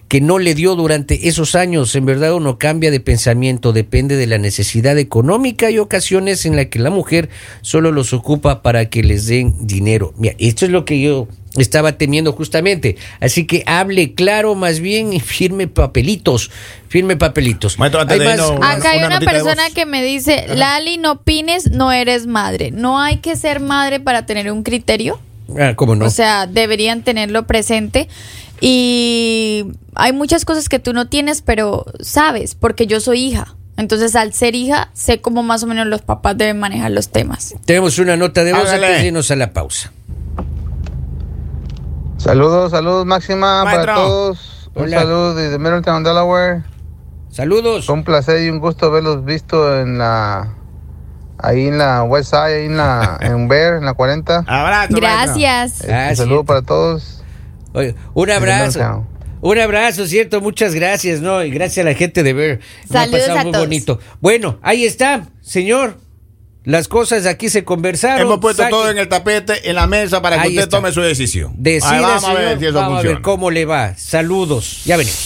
que 0.07 0.21
no 0.21 0.39
le 0.39 0.55
dio 0.55 0.75
durante 0.75 1.27
esos 1.27 1.55
años. 1.55 1.95
En 1.95 2.05
verdad 2.05 2.33
uno 2.33 2.57
cambia 2.57 2.91
de 2.91 2.99
pensamiento, 2.99 3.73
depende 3.73 4.15
de 4.15 4.27
la 4.27 4.37
necesidad 4.37 4.97
económica 4.97 5.69
y 5.69 5.79
ocasiones 5.79 6.45
en 6.45 6.55
la 6.55 6.65
que 6.65 6.79
la 6.79 6.89
mujer 6.89 7.29
solo 7.61 7.91
los 7.91 8.13
ocupa 8.13 8.61
para 8.61 8.89
que 8.89 9.03
les 9.03 9.27
den 9.27 9.67
dinero. 9.67 10.13
Mira, 10.17 10.35
esto 10.39 10.65
es 10.65 10.71
lo 10.71 10.85
que 10.85 11.01
yo 11.01 11.27
estaba 11.55 11.93
temiendo 11.93 12.33
justamente. 12.33 12.97
Así 13.19 13.45
que 13.47 13.63
hable 13.65 14.13
claro 14.13 14.55
más 14.55 14.79
bien 14.79 15.13
y 15.13 15.19
firme 15.19 15.67
papelitos, 15.67 16.51
firme 16.87 17.15
papelitos. 17.17 17.79
Maestro, 17.79 18.01
Además, 18.01 18.39
irnos, 18.39 18.51
Acá 18.61 18.91
hay 18.91 19.03
una 19.03 19.19
persona 19.19 19.69
que 19.73 19.85
me 19.85 20.03
dice, 20.03 20.45
Lali, 20.53 20.97
no 20.97 21.13
opines, 21.13 21.71
no 21.71 21.91
eres 21.91 22.27
madre. 22.27 22.71
No 22.71 22.99
hay 22.99 23.17
que 23.17 23.35
ser 23.35 23.59
madre 23.59 23.99
para 23.99 24.25
tener 24.25 24.51
un 24.51 24.63
criterio. 24.63 25.19
ah, 25.59 25.73
¿cómo 25.75 25.95
no? 25.95 26.05
O 26.05 26.09
sea, 26.09 26.47
deberían 26.47 27.03
tenerlo 27.03 27.47
presente. 27.47 28.07
Y 28.59 29.65
hay 29.95 30.13
muchas 30.13 30.45
cosas 30.45 30.67
que 30.67 30.79
tú 30.79 30.93
no 30.93 31.07
tienes, 31.07 31.41
pero 31.41 31.85
sabes, 31.99 32.55
porque 32.55 32.87
yo 32.87 32.99
soy 32.99 33.21
hija. 33.23 33.55
Entonces, 33.77 34.15
al 34.15 34.33
ser 34.33 34.55
hija, 34.55 34.89
sé 34.93 35.21
cómo 35.21 35.43
más 35.43 35.61
o 35.61 35.67
menos 35.67 35.85
los 35.85 36.01
papás 36.01 36.35
deben 36.35 36.59
manejar 36.59 36.89
los 36.89 37.09
temas. 37.09 37.53
Tenemos 37.65 37.99
una 37.99 38.17
nota 38.17 38.43
de 38.43 38.53
voz 38.53 38.67
antes 38.67 39.01
de 39.01 39.07
irnos 39.07 39.29
a 39.29 39.35
la 39.35 39.53
pausa. 39.53 39.93
Saludos, 42.31 42.71
saludos 42.71 43.05
máxima 43.05 43.63
Maestro. 43.63 43.85
para 43.85 43.95
todos. 43.95 44.69
Un 44.75 44.83
Hola. 44.83 44.99
saludo 44.99 45.35
desde 45.35 45.57
Middletown, 45.59 46.03
Delaware. 46.03 46.63
Saludos. 47.29 47.85
Fue 47.85 47.95
un 47.95 48.03
placer 48.03 48.41
y 48.43 48.49
un 48.49 48.59
gusto 48.59 48.91
verlos 48.91 49.23
visto 49.23 49.79
en 49.79 49.97
la 49.97 50.53
ahí 51.39 51.67
en 51.67 51.77
la 51.77 52.03
West 52.03 52.31
Side, 52.31 52.41
ahí 52.61 52.65
en 52.65 52.77
la 52.77 53.17
en 53.21 53.47
Bear, 53.47 53.75
en 53.77 53.85
la 53.85 53.93
40. 53.93 54.43
Abrazo. 54.47 54.95
Gracias. 54.95 55.83
Eh, 55.83 55.93
Ah, 55.93 56.07
un 56.11 56.15
saludo 56.15 56.43
para 56.43 56.61
todos. 56.61 57.23
Oye, 57.73 57.95
un 58.13 58.29
abrazo. 58.31 59.05
Un 59.39 59.59
abrazo, 59.59 60.07
cierto, 60.07 60.41
muchas 60.41 60.73
gracias, 60.73 61.21
¿no? 61.21 61.43
Y 61.43 61.51
gracias 61.51 61.85
a 61.85 61.89
la 61.89 61.95
gente 61.95 62.23
de 62.23 62.33
ver. 62.33 62.59
Me 62.89 62.99
ha 62.99 63.03
Saludos 63.03 63.19
pasado 63.21 63.39
a 63.39 63.43
muy 63.43 63.51
todos. 63.51 63.65
bonito. 63.65 63.99
Bueno, 64.19 64.57
ahí 64.63 64.83
está, 64.83 65.27
señor. 65.41 65.97
Las 66.67 66.89
cosas 66.89 67.25
aquí 67.25 67.47
se 67.47 67.63
conversaron. 67.63 68.19
Hemos 68.27 68.39
puesto 68.41 68.61
Saque- 68.61 68.71
todo 68.71 68.89
en 68.91 68.97
el 68.97 69.07
tapete, 69.07 69.69
en 69.69 69.75
la 69.75 69.87
mesa, 69.87 70.21
para 70.21 70.35
que 70.35 70.41
Ahí 70.41 70.49
usted 70.49 70.63
está. 70.63 70.77
tome 70.79 70.91
su 70.91 70.99
decisión. 70.99 71.53
Decida, 71.55 71.91
Ahí 71.91 72.01
vamos 72.01 72.23
a 72.25 72.33
ver 72.33 72.59
si 72.59 72.65
eso 72.65 72.73
vamos 72.73 72.91
a 72.91 72.95
ver 72.95 73.01
funciona. 73.03 73.21
cómo 73.21 73.51
le 73.51 73.63
va. 73.63 73.93
Saludos. 73.95 74.81
Ya 74.83 74.97
venimos. 74.97 75.23